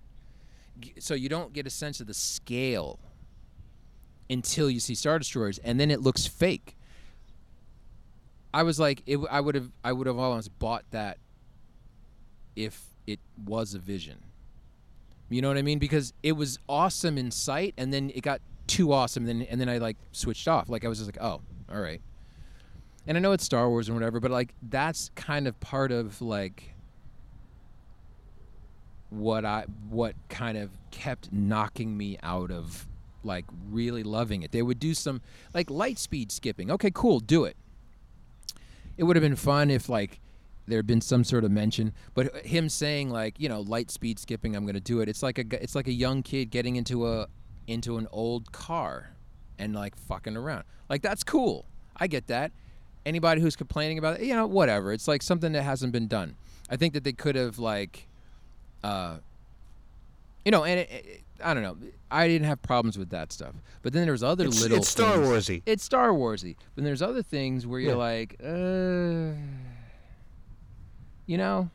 So 1.00 1.14
you 1.14 1.30
don't 1.30 1.54
get 1.54 1.66
a 1.66 1.70
sense 1.70 2.02
of 2.02 2.08
the 2.08 2.14
scale 2.14 3.00
until 4.30 4.70
you 4.70 4.82
see 4.82 4.96
star 4.96 5.18
destroyers 5.18 5.58
and 5.60 5.80
then 5.80 5.90
it 5.90 6.02
looks 6.02 6.28
fake. 6.28 6.76
I 8.54 8.64
was 8.64 8.80
like 8.80 9.04
it, 9.06 9.20
i 9.30 9.42
would 9.42 9.56
have 9.56 9.70
i 9.84 9.92
would 9.92 10.08
have 10.08 10.18
almost 10.18 10.58
bought 10.60 10.86
that 10.92 11.18
if 12.56 12.86
it 13.08 13.20
was 13.46 13.74
a 13.74 13.80
vision 13.80 14.18
you 15.30 15.42
know 15.42 15.48
what 15.48 15.58
i 15.58 15.62
mean 15.62 15.80
because 15.80 16.14
it 16.24 16.34
was 16.34 16.60
awesome 16.70 17.18
in 17.18 17.32
sight 17.32 17.74
and 17.78 17.94
then 17.94 18.12
it 18.14 18.22
got 18.22 18.42
too 18.68 18.92
awesome 18.92 19.28
and 19.28 19.42
then 19.42 19.48
and 19.50 19.62
then 19.62 19.70
i 19.70 19.78
like 19.78 19.98
switched 20.12 20.48
off 20.48 20.70
like 20.70 20.86
i 20.86 20.88
was 20.88 21.00
just 21.00 21.08
like 21.08 21.22
oh 21.22 21.42
all 21.72 21.82
right 21.82 22.02
and 23.08 23.18
i 23.18 23.20
know 23.20 23.32
it's 23.32 23.44
star 23.44 23.70
wars 23.70 23.88
and 23.88 23.96
whatever 23.96 24.20
but 24.20 24.32
like 24.32 24.54
that's 24.70 25.12
kind 25.16 25.48
of 25.48 25.60
part 25.60 25.92
of 25.92 26.22
like 26.22 26.76
what 29.10 29.46
I 29.46 29.66
what 29.90 30.16
kind 30.30 30.58
of 30.58 30.72
kept 30.92 31.32
knocking 31.32 31.96
me 31.96 32.18
out 32.22 32.52
of 32.52 32.88
like 33.24 33.46
really 33.70 34.04
loving 34.04 34.44
it. 34.44 34.52
They 34.52 34.62
would 34.62 34.80
do 34.80 34.94
some 34.94 35.22
like 35.54 35.70
light 35.70 35.98
speed 35.98 36.32
skipping. 36.32 36.70
Okay, 36.72 36.92
cool, 36.94 37.20
do 37.20 37.46
it. 37.46 37.56
It 38.98 39.04
would 39.04 39.16
have 39.16 39.24
been 39.24 39.36
fun 39.36 39.70
if 39.70 39.90
like 39.90 40.20
there 40.68 40.78
had 40.80 40.88
been 40.88 41.02
some 41.02 41.24
sort 41.24 41.44
of 41.44 41.52
mention, 41.52 41.94
but 42.14 42.36
him 42.46 42.70
saying 42.70 43.10
like 43.10 43.40
you 43.40 43.48
know 43.50 43.62
light 43.62 43.92
speed 43.92 44.20
skipping, 44.20 44.56
I'm 44.56 44.66
gonna 44.66 44.80
do 44.80 45.02
it. 45.02 45.10
It's 45.10 45.22
like 45.24 45.38
a 45.40 45.46
it's 45.64 45.76
like 45.76 45.88
a 45.88 45.94
young 45.94 46.24
kid 46.24 46.50
getting 46.52 46.76
into 46.76 47.08
a 47.08 47.28
into 47.68 47.98
an 47.98 48.08
old 48.12 48.52
car 48.52 49.12
and 49.60 49.74
like 49.76 49.96
fucking 49.96 50.36
around. 50.38 50.64
Like 50.90 51.02
that's 51.02 51.24
cool. 51.24 51.66
I 51.98 52.08
get 52.08 52.28
that. 52.28 52.52
Anybody 53.06 53.40
who's 53.42 53.56
complaining 53.56 53.98
about 54.00 54.20
it, 54.20 54.26
you 54.26 54.34
know, 54.36 54.48
whatever. 54.48 54.92
It's 54.92 55.08
like 55.08 55.22
something 55.22 55.52
that 55.52 55.62
hasn't 55.64 55.92
been 55.94 56.08
done. 56.08 56.36
I 56.70 56.76
think 56.76 56.94
that 56.96 57.04
they 57.04 57.14
could 57.14 57.36
have 57.36 57.60
like 57.60 58.08
uh, 58.84 59.18
you 60.44 60.52
know, 60.52 60.64
and 60.64 60.82
it, 60.82 60.90
it, 60.92 61.22
I 61.44 61.54
don't 61.54 61.64
know. 61.64 61.78
I 62.12 62.28
didn't 62.28 62.48
have 62.48 62.62
problems 62.62 62.98
with 62.98 63.10
that 63.10 63.32
stuff, 63.34 63.56
but 63.82 63.94
then 63.94 64.06
there's 64.06 64.22
other 64.24 64.46
It's, 64.46 64.62
little. 64.62 64.78
it's 64.78 64.88
Star 64.90 65.16
things- 65.18 65.28
Warsy. 65.28 65.62
It's 65.66 65.84
Star 65.84 66.10
Warsy, 66.10 66.56
but 66.58 66.76
then 66.84 66.86
there's 66.86 67.02
other 67.02 67.24
things 67.24 67.66
where 67.68 67.80
you're 67.80 67.92
Yeah. 67.92 67.98
like, 67.98 68.36
uh, 68.44 69.34
you 71.26 71.38
know, 71.38 71.70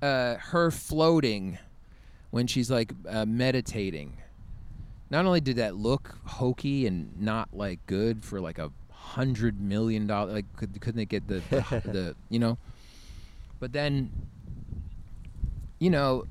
uh, 0.00 0.36
her 0.36 0.70
floating 0.70 1.58
when 2.30 2.46
she's 2.46 2.70
like 2.70 2.92
uh, 3.08 3.24
meditating. 3.26 4.16
Not 5.10 5.26
only 5.26 5.40
did 5.40 5.56
that 5.56 5.76
look 5.76 6.18
hokey 6.24 6.86
and 6.86 7.20
not 7.20 7.50
like 7.52 7.84
good 7.86 8.24
for 8.24 8.40
like 8.40 8.58
a 8.58 8.70
hundred 8.90 9.60
million 9.60 10.06
dollar, 10.06 10.32
like 10.32 10.56
could, 10.56 10.80
couldn't 10.80 10.96
they 10.96 11.04
get 11.04 11.28
the, 11.28 11.42
the 11.50 11.82
the 11.90 12.16
you 12.30 12.38
know, 12.38 12.58
but 13.60 13.72
then 13.72 14.10
you 15.78 15.90
know, 15.90 16.24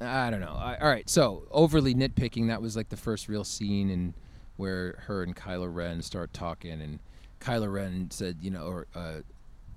I 0.00 0.30
don't 0.30 0.40
know. 0.40 0.56
I, 0.56 0.78
all 0.80 0.88
right, 0.88 1.08
so 1.10 1.44
overly 1.50 1.94
nitpicking. 1.94 2.48
That 2.48 2.62
was 2.62 2.76
like 2.76 2.88
the 2.88 2.96
first 2.96 3.28
real 3.28 3.44
scene, 3.44 3.90
and 3.90 4.14
where 4.56 5.02
her 5.06 5.22
and 5.22 5.36
Kylo 5.36 5.72
Ren 5.72 6.02
start 6.02 6.32
talking, 6.32 6.80
and 6.80 6.98
Kylo 7.42 7.72
Ren 7.72 8.10
said, 8.10 8.38
you 8.40 8.50
know, 8.50 8.64
or 8.66 8.86
uh, 8.94 9.20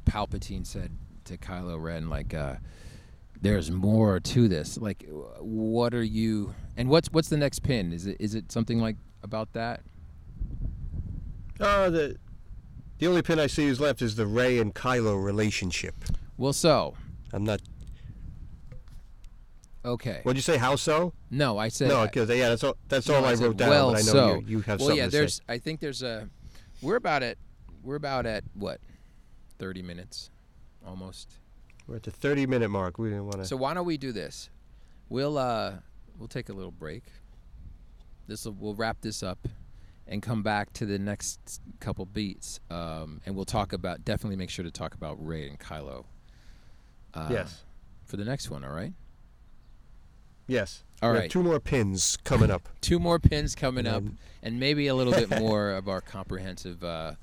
Palpatine 0.05 0.65
said 0.65 0.91
to 1.25 1.37
Kylo 1.37 1.81
Ren, 1.81 2.09
like, 2.09 2.33
uh, 2.33 2.55
"There's 3.41 3.71
more 3.71 4.19
to 4.19 4.47
this." 4.47 4.77
Like, 4.77 5.05
what 5.39 5.93
are 5.93 6.03
you? 6.03 6.53
And 6.77 6.89
what's 6.89 7.09
what's 7.11 7.29
the 7.29 7.37
next 7.37 7.59
pin? 7.63 7.91
Is 7.91 8.05
it 8.05 8.17
is 8.19 8.35
it 8.35 8.51
something 8.51 8.79
like 8.79 8.97
about 9.23 9.53
that? 9.53 9.81
Uh, 11.59 11.89
the 11.89 12.17
the 12.99 13.07
only 13.07 13.21
pin 13.21 13.39
I 13.39 13.47
see 13.47 13.65
is 13.65 13.79
left 13.79 14.01
is 14.01 14.15
the 14.15 14.25
Rey 14.27 14.59
and 14.59 14.73
Kylo 14.73 15.21
relationship. 15.23 15.95
Well, 16.37 16.53
so 16.53 16.93
I'm 17.33 17.43
not. 17.43 17.61
okay. 19.83 20.19
What'd 20.23 20.37
you 20.37 20.41
say? 20.43 20.57
How 20.57 20.75
so? 20.75 21.13
No, 21.31 21.57
I 21.57 21.69
said 21.69 21.87
No, 21.87 22.03
because 22.05 22.29
yeah, 22.29 22.49
that's 22.49 22.63
all. 22.63 22.77
That's 22.89 23.07
No, 23.07 23.15
all 23.15 23.25
I, 23.25 23.35
said, 23.35 23.45
wrote 23.45 23.57
down. 23.57 23.69
Well, 23.69 23.91
but 23.91 23.97
I 23.97 24.01
know 24.01 24.11
so 24.11 24.35
you, 24.35 24.43
you 24.47 24.61
have 24.61 24.79
well, 24.79 24.95
yeah. 24.95 25.07
There's, 25.07 25.35
say. 25.35 25.43
I 25.49 25.57
think 25.57 25.79
there's 25.79 26.03
a. 26.03 26.29
We're 26.81 26.97
about 26.97 27.23
at, 27.23 27.37
we're 27.85 27.95
about 27.95 28.25
at 28.25 28.43
what, 28.53 28.81
thirty 29.57 29.81
minutes, 29.81 30.29
almost. 30.85 31.39
We're 31.87 31.97
at 31.97 32.03
the 32.03 32.11
30 32.11 32.47
minute 32.47 32.69
mark. 32.69 32.97
We 32.97 33.09
didn't 33.09 33.25
want 33.25 33.37
to. 33.37 33.45
So 33.45 33.55
why 33.55 33.75
don't 33.75 33.85
we 33.85 33.97
do 33.97 34.11
this? 34.11 34.49
We'll 35.07 35.37
uh, 35.37 35.73
we'll 36.17 36.27
take 36.27 36.49
a 36.49 36.53
little 36.53 36.71
break. 36.71 37.03
This 38.27 38.45
we'll 38.45 38.73
wrap 38.73 39.01
this 39.01 39.21
up, 39.21 39.47
and 40.07 40.21
come 40.21 40.41
back 40.41 40.73
to 40.73 40.85
the 40.85 40.97
next 40.97 41.61
couple 41.79 42.05
beats, 42.05 42.59
um, 42.71 43.21
and 43.25 43.35
we'll 43.35 43.45
talk 43.45 43.71
about 43.71 44.03
definitely 44.03 44.35
make 44.35 44.49
sure 44.49 44.65
to 44.65 44.71
talk 44.71 44.95
about 44.95 45.23
Rey 45.23 45.47
and 45.47 45.59
Kylo. 45.59 46.05
Uh, 47.13 47.27
yes. 47.29 47.63
For 48.05 48.17
the 48.17 48.25
next 48.25 48.49
one, 48.49 48.63
all 48.63 48.71
right. 48.71 48.93
Yes. 50.47 50.83
All 51.01 51.11
right. 51.11 51.29
two 51.29 51.43
more 51.43 51.59
pins 51.59 52.17
coming 52.23 52.49
up. 52.49 52.67
two 52.81 52.99
more 52.99 53.19
pins 53.19 53.55
coming 53.55 53.85
up, 53.85 54.03
and 54.41 54.59
maybe 54.59 54.87
a 54.87 54.95
little 54.95 55.13
bit 55.13 55.39
more 55.39 55.71
of 55.71 55.87
our 55.87 56.01
comprehensive 56.01 56.83
uh, 56.83 57.13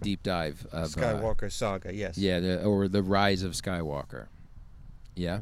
deep 0.00 0.22
dive 0.22 0.66
of 0.72 0.96
uh, 0.96 1.00
Skywalker 1.00 1.50
saga. 1.50 1.94
Yes. 1.94 2.16
yeah, 2.18 2.40
the, 2.40 2.64
or 2.64 2.88
the 2.88 3.02
rise 3.02 3.42
of 3.42 3.52
Skywalker. 3.52 4.26
Yeah, 5.14 5.40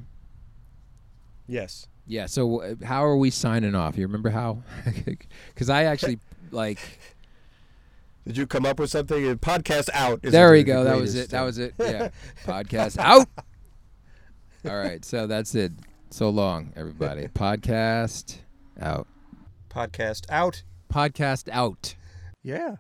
Yes. 1.46 1.86
yeah. 2.06 2.26
So 2.26 2.62
uh, 2.62 2.74
how 2.84 3.04
are 3.04 3.16
we 3.16 3.30
signing 3.30 3.74
off? 3.74 3.96
You 3.96 4.06
remember 4.06 4.30
how? 4.30 4.62
Because 5.48 5.70
I 5.70 5.84
actually 5.84 6.18
like. 6.50 6.78
Did 8.26 8.36
you 8.36 8.46
come 8.48 8.66
up 8.66 8.80
with 8.80 8.90
something? 8.90 9.24
Uh, 9.28 9.34
Podcast 9.34 9.88
out. 9.92 10.18
is 10.24 10.32
There 10.32 10.48
the- 10.48 10.52
we 10.52 10.58
the 10.60 10.64
go. 10.64 10.84
That 10.84 10.96
was 10.96 11.14
it. 11.14 11.30
That 11.30 11.42
uh, 11.42 11.46
was 11.46 11.58
it. 11.58 11.74
Yeah. 11.78 12.08
Podcast 12.44 12.98
out. 12.98 13.28
All 14.68 14.76
right. 14.76 15.04
So 15.04 15.26
that's 15.28 15.54
it. 15.54 15.72
So 16.10 16.30
long, 16.30 16.72
everybody. 16.74 17.28
Podcast 17.28 18.38
out. 18.80 19.06
Podcast 19.70 20.22
out. 20.30 20.62
Podcast 20.92 21.48
out. 21.52 21.94
Yeah. 22.42 22.76